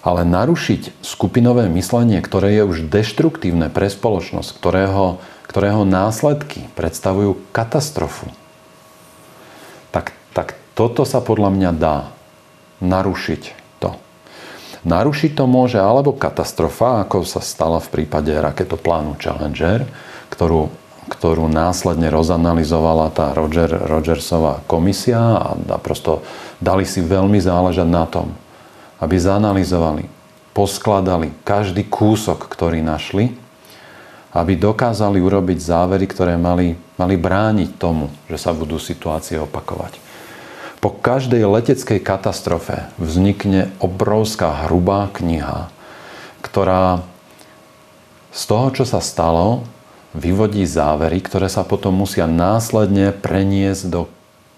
Ale 0.00 0.24
narušiť 0.24 1.04
skupinové 1.04 1.68
myslenie, 1.68 2.22
ktoré 2.24 2.56
je 2.56 2.62
už 2.64 2.88
deštruktívne 2.88 3.68
pre 3.68 3.92
spoločnosť, 3.92 4.48
ktorého, 4.56 5.20
ktorého 5.50 5.84
následky 5.84 6.64
predstavujú 6.78 7.36
katastrofu, 7.52 8.32
toto 10.76 11.08
sa 11.08 11.24
podľa 11.24 11.50
mňa 11.56 11.70
dá 11.72 12.12
narušiť 12.84 13.42
to. 13.80 13.96
Narušiť 14.84 15.32
to 15.32 15.48
môže 15.48 15.80
alebo 15.80 16.12
katastrofa, 16.12 17.00
ako 17.00 17.24
sa 17.24 17.40
stala 17.40 17.80
v 17.80 17.88
prípade 17.88 18.28
raketoplánu 18.36 19.16
Challenger, 19.16 19.88
ktorú, 20.28 20.68
ktorú 21.08 21.48
následne 21.48 22.12
rozanalizovala 22.12 23.08
tá 23.16 23.32
Roger, 23.32 23.72
Rogersová 23.72 24.60
komisia 24.68 25.40
a, 25.40 25.56
a 25.56 25.76
prosto 25.80 26.20
dali 26.60 26.84
si 26.84 27.00
veľmi 27.00 27.40
záležať 27.40 27.88
na 27.88 28.04
tom, 28.04 28.36
aby 29.00 29.16
zanalizovali, 29.16 30.04
poskladali 30.52 31.32
každý 31.40 31.88
kúsok, 31.88 32.52
ktorý 32.52 32.84
našli, 32.84 33.32
aby 34.36 34.52
dokázali 34.60 35.16
urobiť 35.24 35.56
závery, 35.56 36.04
ktoré 36.04 36.36
mali, 36.36 36.76
mali 37.00 37.16
brániť 37.16 37.80
tomu, 37.80 38.12
že 38.28 38.36
sa 38.36 38.52
budú 38.52 38.76
situácie 38.76 39.40
opakovať. 39.40 40.05
Po 40.78 40.92
každej 40.92 41.42
leteckej 41.48 41.98
katastrofe 42.04 42.92
vznikne 43.00 43.72
obrovská 43.80 44.66
hrubá 44.68 45.08
kniha, 45.10 45.72
ktorá 46.44 47.02
z 48.36 48.42
toho, 48.44 48.68
čo 48.68 48.84
sa 48.84 49.00
stalo, 49.00 49.64
vyvodí 50.12 50.68
závery, 50.68 51.24
ktoré 51.24 51.48
sa 51.48 51.64
potom 51.64 51.96
musia 51.96 52.28
následne 52.28 53.12
preniesť 53.12 53.82
do 53.88 54.00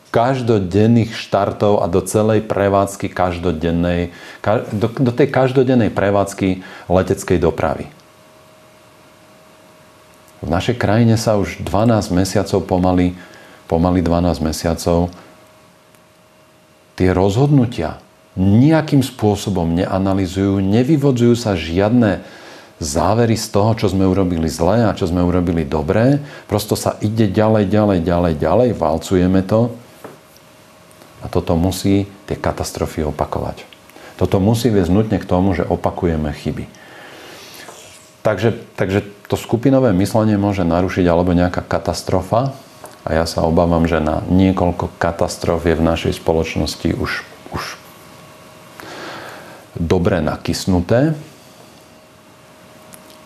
každodenných 0.08 1.12
štartov 1.12 1.84
a 1.84 1.86
do 1.86 2.00
celej 2.00 2.42
prevádzky 2.48 3.12
každodennej, 3.12 4.10
do, 4.72 4.88
do 4.88 5.12
tej 5.12 5.28
každodennej 5.28 5.92
prevádzky 5.92 6.64
leteckej 6.88 7.38
dopravy. 7.38 7.86
V 10.38 10.48
našej 10.48 10.78
krajine 10.78 11.18
sa 11.18 11.34
už 11.36 11.60
12 11.66 12.14
mesiacov 12.14 12.62
pomaly, 12.64 13.18
pomaly 13.66 14.00
12 14.00 14.38
mesiacov 14.38 15.10
tie 16.98 17.14
rozhodnutia 17.14 18.02
nejakým 18.34 19.02
spôsobom 19.02 19.70
neanalizujú, 19.74 20.58
nevyvodzujú 20.58 21.34
sa 21.38 21.54
žiadne 21.54 22.22
závery 22.78 23.34
z 23.34 23.46
toho, 23.50 23.74
čo 23.74 23.86
sme 23.90 24.06
urobili 24.06 24.46
zle 24.46 24.86
a 24.86 24.94
čo 24.94 25.10
sme 25.10 25.22
urobili 25.22 25.66
dobré. 25.66 26.22
Prosto 26.46 26.78
sa 26.78 26.94
ide 27.02 27.26
ďalej, 27.30 27.70
ďalej, 27.70 27.98
ďalej, 28.06 28.34
ďalej, 28.38 28.68
valcujeme 28.78 29.42
to 29.46 29.74
a 31.22 31.26
toto 31.26 31.58
musí 31.58 32.06
tie 32.30 32.38
katastrofy 32.38 33.02
opakovať. 33.10 33.66
Toto 34.14 34.38
musí 34.38 34.70
viesť 34.70 34.90
nutne 34.90 35.18
k 35.18 35.26
tomu, 35.26 35.54
že 35.54 35.66
opakujeme 35.66 36.30
chyby. 36.30 36.66
Takže, 38.22 38.54
takže 38.78 39.02
to 39.26 39.34
skupinové 39.38 39.90
myslenie 39.94 40.38
môže 40.38 40.62
narušiť 40.62 41.06
alebo 41.06 41.34
nejaká 41.34 41.62
katastrofa 41.62 42.54
a 43.06 43.08
ja 43.14 43.24
sa 43.24 43.46
obávam, 43.46 43.86
že 43.86 44.02
na 44.02 44.24
niekoľko 44.26 44.98
katastrof 44.98 45.62
je 45.64 45.74
v 45.78 45.86
našej 45.86 46.18
spoločnosti 46.18 46.90
už, 46.98 47.22
už 47.54 47.62
dobre 49.78 50.18
nakysnuté 50.18 51.14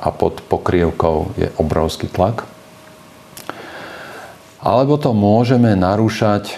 a 0.03 0.09
pod 0.11 0.43
pokrievkou 0.45 1.33
je 1.39 1.49
obrovský 1.57 2.11
tlak. 2.11 2.45
Alebo 4.62 4.95
to 4.99 5.11
môžeme 5.11 5.75
narúšať 5.75 6.55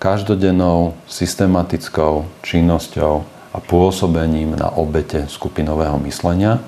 každodennou 0.00 0.96
systematickou 1.10 2.24
činnosťou 2.40 3.14
a 3.52 3.58
pôsobením 3.58 4.54
na 4.54 4.70
obete 4.72 5.26
skupinového 5.26 5.98
myslenia. 6.06 6.62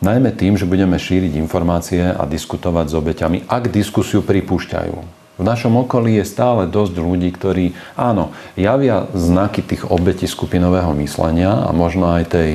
Najmä 0.00 0.32
tým, 0.32 0.56
že 0.56 0.64
budeme 0.64 0.96
šíriť 0.96 1.36
informácie 1.36 2.00
a 2.00 2.24
diskutovať 2.24 2.86
s 2.88 2.94
obeťami, 2.96 3.38
ak 3.44 3.68
diskusiu 3.68 4.24
pripúšťajú. 4.24 4.96
V 5.40 5.42
našom 5.44 5.72
okolí 5.76 6.20
je 6.20 6.28
stále 6.28 6.68
dosť 6.68 7.00
ľudí, 7.00 7.32
ktorí, 7.32 7.72
áno, 7.96 8.32
javia 8.56 9.08
znaky 9.12 9.64
tých 9.64 9.88
obetí 9.88 10.28
skupinového 10.28 10.92
myslenia 11.00 11.64
a 11.64 11.72
možno 11.72 12.12
aj 12.12 12.24
tej 12.28 12.50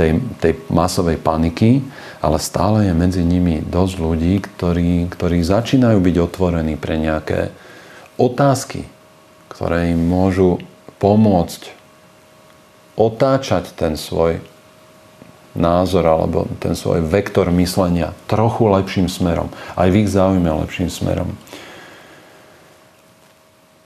tej, 0.00 0.16
tej 0.40 0.52
masovej 0.72 1.20
paniky, 1.20 1.84
ale 2.24 2.40
stále 2.40 2.88
je 2.88 2.94
medzi 2.96 3.20
nimi 3.20 3.60
dosť 3.60 3.94
ľudí, 4.00 4.40
ktorí, 4.40 5.12
ktorí 5.12 5.44
začínajú 5.44 6.00
byť 6.00 6.16
otvorení 6.16 6.80
pre 6.80 6.96
nejaké 6.96 7.52
otázky, 8.16 8.88
ktoré 9.52 9.92
im 9.92 10.00
môžu 10.00 10.56
pomôcť 10.96 11.76
otáčať 12.96 13.76
ten 13.76 14.00
svoj 14.00 14.40
názor 15.54 16.06
alebo 16.06 16.46
ten 16.62 16.78
svoj 16.78 17.02
vektor 17.02 17.50
myslenia 17.50 18.14
trochu 18.30 18.70
lepším 18.70 19.10
smerom. 19.10 19.50
Aj 19.74 19.88
v 19.90 20.06
ich 20.06 20.10
záujme 20.10 20.46
lepším 20.46 20.90
smerom. 20.90 21.34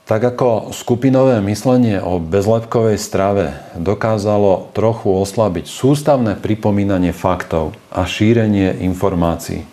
Tak 0.05 0.21
ako 0.21 0.69
skupinové 0.69 1.41
myslenie 1.41 1.97
o 1.97 2.21
bezlepkovej 2.21 3.01
strave 3.01 3.57
dokázalo 3.73 4.69
trochu 4.77 5.09
oslabiť 5.09 5.65
sústavné 5.65 6.37
pripomínanie 6.37 7.09
faktov 7.09 7.73
a 7.89 8.05
šírenie 8.05 8.85
informácií, 8.85 9.65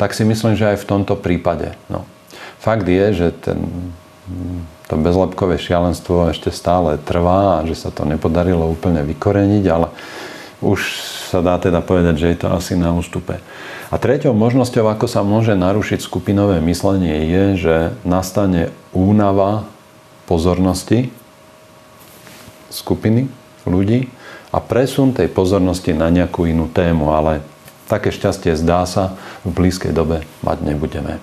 tak 0.00 0.16
si 0.16 0.24
myslím, 0.24 0.56
že 0.56 0.72
aj 0.72 0.80
v 0.80 0.88
tomto 0.88 1.20
prípade. 1.20 1.76
No. 1.92 2.08
Fakt 2.64 2.88
je, 2.88 3.12
že 3.12 3.28
ten, 3.44 3.60
to 4.88 4.96
bezlepkové 4.96 5.60
šialenstvo 5.60 6.32
ešte 6.32 6.48
stále 6.48 6.96
trvá 6.96 7.60
a 7.60 7.64
že 7.68 7.76
sa 7.76 7.92
to 7.92 8.08
nepodarilo 8.08 8.72
úplne 8.72 9.04
vykoreniť, 9.04 9.64
ale 9.68 9.92
už 10.62 10.80
sa 11.28 11.42
dá 11.42 11.58
teda 11.58 11.82
povedať, 11.82 12.14
že 12.22 12.30
je 12.32 12.38
to 12.38 12.48
asi 12.54 12.78
na 12.78 12.94
ústupe. 12.94 13.42
A 13.92 13.94
treťou 14.00 14.32
možnosťou, 14.32 14.88
ako 14.88 15.10
sa 15.10 15.20
môže 15.20 15.52
narušiť 15.52 16.00
skupinové 16.00 16.62
myslenie, 16.64 17.28
je, 17.28 17.44
že 17.60 17.76
nastane 18.06 18.72
únava 18.94 19.68
pozornosti 20.24 21.12
skupiny 22.72 23.28
ľudí 23.68 24.08
a 24.48 24.62
presun 24.62 25.12
tej 25.12 25.28
pozornosti 25.28 25.92
na 25.92 26.08
nejakú 26.08 26.48
inú 26.48 26.72
tému, 26.72 27.12
ale 27.12 27.44
také 27.90 28.08
šťastie 28.08 28.56
zdá 28.56 28.88
sa 28.88 29.18
v 29.44 29.52
blízkej 29.52 29.92
dobe 29.92 30.24
mať 30.40 30.58
nebudeme. 30.64 31.20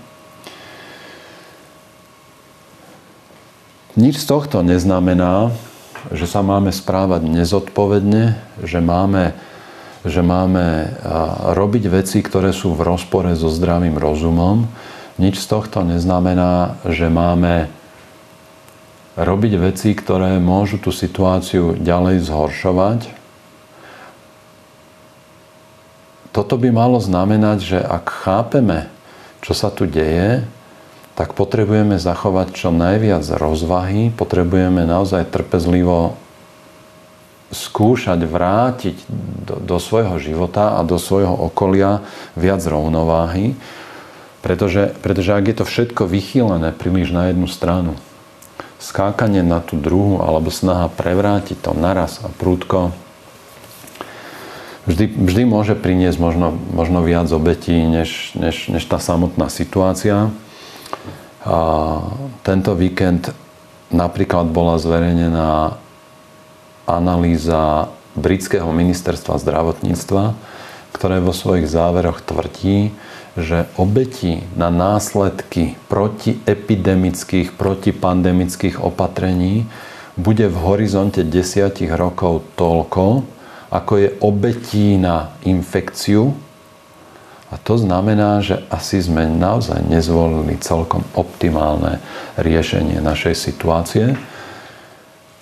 Nič 3.98 4.22
z 4.22 4.30
tohto 4.30 4.62
neznamená, 4.62 5.50
že 6.12 6.26
sa 6.26 6.40
máme 6.40 6.72
správať 6.72 7.28
nezodpovedne, 7.28 8.40
že 8.64 8.80
máme 8.80 9.36
že 10.08 10.24
máme 10.24 10.96
robiť 11.60 11.92
veci, 11.92 12.24
ktoré 12.24 12.56
sú 12.56 12.72
v 12.72 12.88
rozpore 12.88 13.36
so 13.36 13.52
zdravým 13.52 14.00
rozumom. 14.00 14.64
Nič 15.20 15.44
z 15.44 15.52
tohto 15.52 15.84
neznamená, 15.84 16.80
že 16.88 17.12
máme 17.12 17.68
robiť 19.20 19.54
veci, 19.60 19.92
ktoré 19.92 20.40
môžu 20.40 20.80
tú 20.80 20.96
situáciu 20.96 21.76
ďalej 21.76 22.24
zhoršovať. 22.32 23.00
Toto 26.32 26.56
by 26.56 26.72
malo 26.72 27.04
znamenať, 27.04 27.58
že 27.60 27.80
ak 27.84 28.06
chápeme, 28.08 28.88
čo 29.44 29.52
sa 29.52 29.68
tu 29.68 29.84
deje, 29.84 30.48
tak 31.20 31.36
potrebujeme 31.36 32.00
zachovať 32.00 32.56
čo 32.56 32.72
najviac 32.72 33.28
rozvahy, 33.36 34.08
potrebujeme 34.16 34.88
naozaj 34.88 35.28
trpezlivo 35.28 36.16
skúšať 37.52 38.24
vrátiť 38.24 38.96
do, 39.44 39.60
do 39.60 39.78
svojho 39.84 40.16
života 40.24 40.80
a 40.80 40.88
do 40.88 40.96
svojho 40.96 41.36
okolia 41.36 42.08
viac 42.40 42.64
rovnováhy, 42.64 43.60
pretože, 44.40 44.96
pretože 45.04 45.36
ak 45.36 45.44
je 45.52 45.56
to 45.60 45.66
všetko 45.68 46.08
vychýlené 46.08 46.72
príliš 46.72 47.12
na 47.12 47.36
jednu 47.36 47.52
stranu, 47.52 48.00
skákanie 48.80 49.44
na 49.44 49.60
tú 49.60 49.76
druhú 49.76 50.24
alebo 50.24 50.48
snaha 50.48 50.88
prevrátiť 50.88 51.60
to 51.60 51.76
naraz 51.76 52.24
a 52.24 52.32
prúdko, 52.32 52.96
vždy, 54.88 55.20
vždy 55.20 55.44
môže 55.44 55.76
priniesť 55.76 56.16
možno, 56.16 56.56
možno 56.72 57.04
viac 57.04 57.28
obetí, 57.28 57.76
než, 57.76 58.40
než, 58.40 58.72
než 58.72 58.88
tá 58.88 59.04
samotná 59.04 59.52
situácia. 59.52 60.32
A 61.46 61.58
tento 62.44 62.76
víkend 62.76 63.32
napríklad 63.90 64.52
bola 64.52 64.78
zverejnená 64.78 65.80
analýza 66.90 67.94
britského 68.18 68.68
ministerstva 68.74 69.38
zdravotníctva, 69.40 70.34
ktoré 70.92 71.22
vo 71.22 71.32
svojich 71.32 71.70
záveroch 71.70 72.20
tvrdí, 72.26 72.92
že 73.38 73.70
obeti 73.78 74.44
na 74.58 74.74
následky 74.74 75.78
protiepidemických, 75.88 77.56
protipandemických 77.56 78.82
opatrení 78.82 79.70
bude 80.20 80.52
v 80.52 80.58
horizonte 80.60 81.24
desiatich 81.24 81.94
rokov 81.94 82.44
toľko, 82.60 83.24
ako 83.70 83.94
je 83.96 84.10
obetí 84.20 85.00
na 85.00 85.32
infekciu. 85.46 86.36
A 87.50 87.58
to 87.58 87.82
znamená, 87.82 88.46
že 88.46 88.62
asi 88.70 89.02
sme 89.02 89.26
naozaj 89.26 89.82
nezvolili 89.90 90.62
celkom 90.62 91.02
optimálne 91.18 91.98
riešenie 92.38 93.02
našej 93.02 93.34
situácie. 93.34 94.14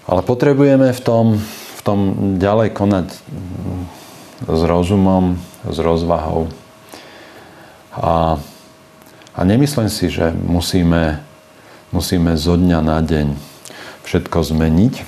Ale 0.07 0.23
potrebujeme 0.23 0.95
v 0.95 1.01
tom, 1.03 1.25
v 1.43 1.81
tom 1.83 1.99
ďalej 2.39 2.71
konať 2.71 3.07
s 4.47 4.61
rozumom, 4.63 5.35
s 5.67 5.77
rozvahou. 5.83 6.47
A, 7.91 8.39
a 9.35 9.39
nemyslím 9.43 9.91
si, 9.91 10.07
že 10.07 10.31
musíme, 10.31 11.19
musíme 11.91 12.39
zo 12.39 12.55
dňa 12.55 12.79
na 12.87 13.03
deň 13.03 13.35
všetko 14.07 14.47
zmeniť. 14.47 15.03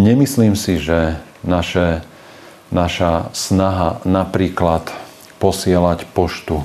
Nemyslím 0.00 0.56
si, 0.56 0.80
že 0.80 1.20
naše, 1.44 2.00
naša 2.72 3.28
snaha 3.36 4.00
napríklad 4.08 5.03
posielať 5.38 6.08
poštu 6.12 6.62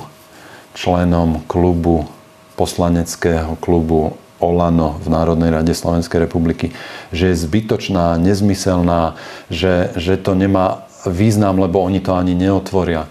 členom 0.74 1.42
klubu, 1.50 2.06
poslaneckého 2.54 3.58
klubu 3.58 4.16
Olano 4.40 4.96
v 5.04 5.12
Národnej 5.12 5.52
rade 5.52 5.76
Slovenskej 5.76 6.24
republiky, 6.24 6.72
že 7.12 7.30
je 7.30 7.42
zbytočná, 7.44 8.16
nezmyselná, 8.16 9.20
že, 9.52 9.92
že 10.00 10.16
to 10.16 10.32
nemá 10.32 10.88
význam, 11.04 11.60
lebo 11.60 11.84
oni 11.84 12.00
to 12.00 12.16
ani 12.16 12.32
neotvoria. 12.32 13.04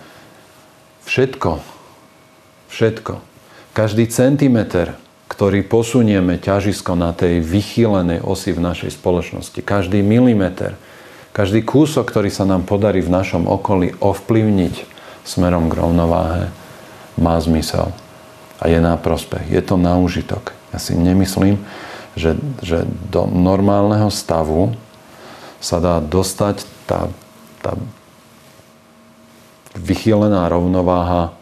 Všetko, 1.06 1.62
všetko, 2.74 3.22
každý 3.78 4.10
centimeter, 4.10 4.98
ktorý 5.30 5.62
posunieme 5.62 6.42
ťažisko 6.42 6.98
na 6.98 7.14
tej 7.14 7.46
vychýlenej 7.46 8.26
osi 8.26 8.50
v 8.50 8.66
našej 8.66 8.98
spoločnosti, 8.98 9.62
každý 9.62 10.02
milimeter, 10.02 10.74
každý 11.30 11.62
kúsok, 11.62 12.10
ktorý 12.10 12.34
sa 12.34 12.50
nám 12.50 12.66
podarí 12.66 13.06
v 13.06 13.14
našom 13.14 13.46
okolí 13.46 13.94
ovplyvniť 14.02 14.89
smerom 15.24 15.70
k 15.70 15.78
rovnováhe, 15.78 16.52
má 17.20 17.36
zmysel 17.40 17.92
a 18.60 18.68
je 18.68 18.80
na 18.80 18.96
prospech. 19.00 19.52
Je 19.52 19.62
to 19.64 19.76
na 19.80 19.96
užitok. 20.00 20.52
Ja 20.72 20.80
si 20.80 20.96
nemyslím, 20.96 21.60
že, 22.16 22.36
že 22.60 22.84
do 23.10 23.28
normálneho 23.28 24.12
stavu 24.12 24.76
sa 25.60 25.80
dá 25.80 26.00
dostať 26.00 26.64
tá, 26.88 27.12
tá 27.64 27.76
vychýlená 29.76 30.48
rovnováha 30.48 31.36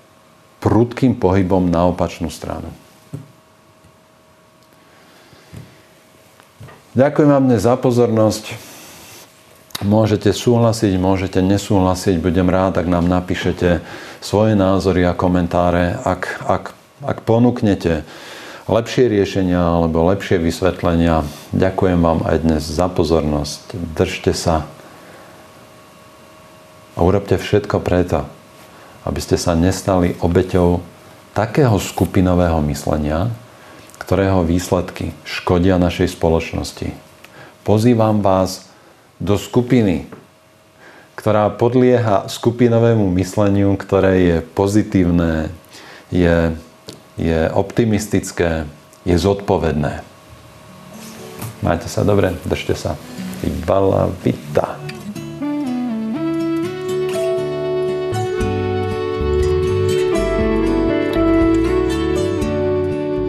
prudkým 0.61 1.17
pohybom 1.17 1.69
na 1.69 1.89
opačnú 1.89 2.29
stranu. 2.33 2.69
Ďakujem 6.97 7.29
vám 7.29 7.45
dnes 7.45 7.61
za 7.61 7.77
pozornosť. 7.77 8.66
Môžete 9.85 10.33
súhlasiť, 10.33 10.97
môžete 10.97 11.37
nesúhlasiť. 11.45 12.17
Budem 12.17 12.49
rád, 12.49 12.81
ak 12.81 12.89
nám 12.89 13.05
napíšete 13.05 13.85
svoje 14.25 14.57
názory 14.57 15.05
a 15.05 15.13
komentáre. 15.13 15.93
Ak, 16.01 16.41
ak, 16.49 16.73
ak 17.05 17.21
ponúknete 17.21 18.01
lepšie 18.67 19.07
riešenia 19.07 19.61
alebo 19.61 20.03
lepšie 20.11 20.41
vysvetlenia. 20.43 21.23
Ďakujem 21.55 21.99
vám 22.03 22.19
aj 22.27 22.37
dnes 22.43 22.63
za 22.67 22.91
pozornosť. 22.91 23.77
Držte 23.95 24.35
sa 24.35 24.67
a 26.97 26.99
urobte 27.05 27.37
všetko 27.37 27.79
preto, 27.79 28.25
aby 29.05 29.19
ste 29.21 29.37
sa 29.37 29.53
nestali 29.53 30.17
obeťou 30.19 30.81
takého 31.37 31.77
skupinového 31.77 32.57
myslenia, 32.67 33.29
ktorého 34.01 34.41
výsledky 34.41 35.13
škodia 35.21 35.77
našej 35.77 36.17
spoločnosti. 36.17 36.91
Pozývam 37.61 38.25
vás 38.25 38.66
do 39.17 39.35
skupiny, 39.37 40.05
ktorá 41.17 41.49
podlieha 41.49 42.29
skupinovému 42.29 43.09
mysleniu, 43.17 43.73
ktoré 43.73 44.13
je 44.21 44.37
pozitívne, 44.53 45.49
je, 46.13 46.53
je 47.17 47.39
optimistické, 47.51 48.69
je 49.01 49.15
zodpovedné. 49.17 50.05
Majte 51.65 51.89
sa 51.89 52.05
dobre, 52.05 52.37
držte 52.45 52.77
sa. 52.77 52.93
Ibala 53.41 54.13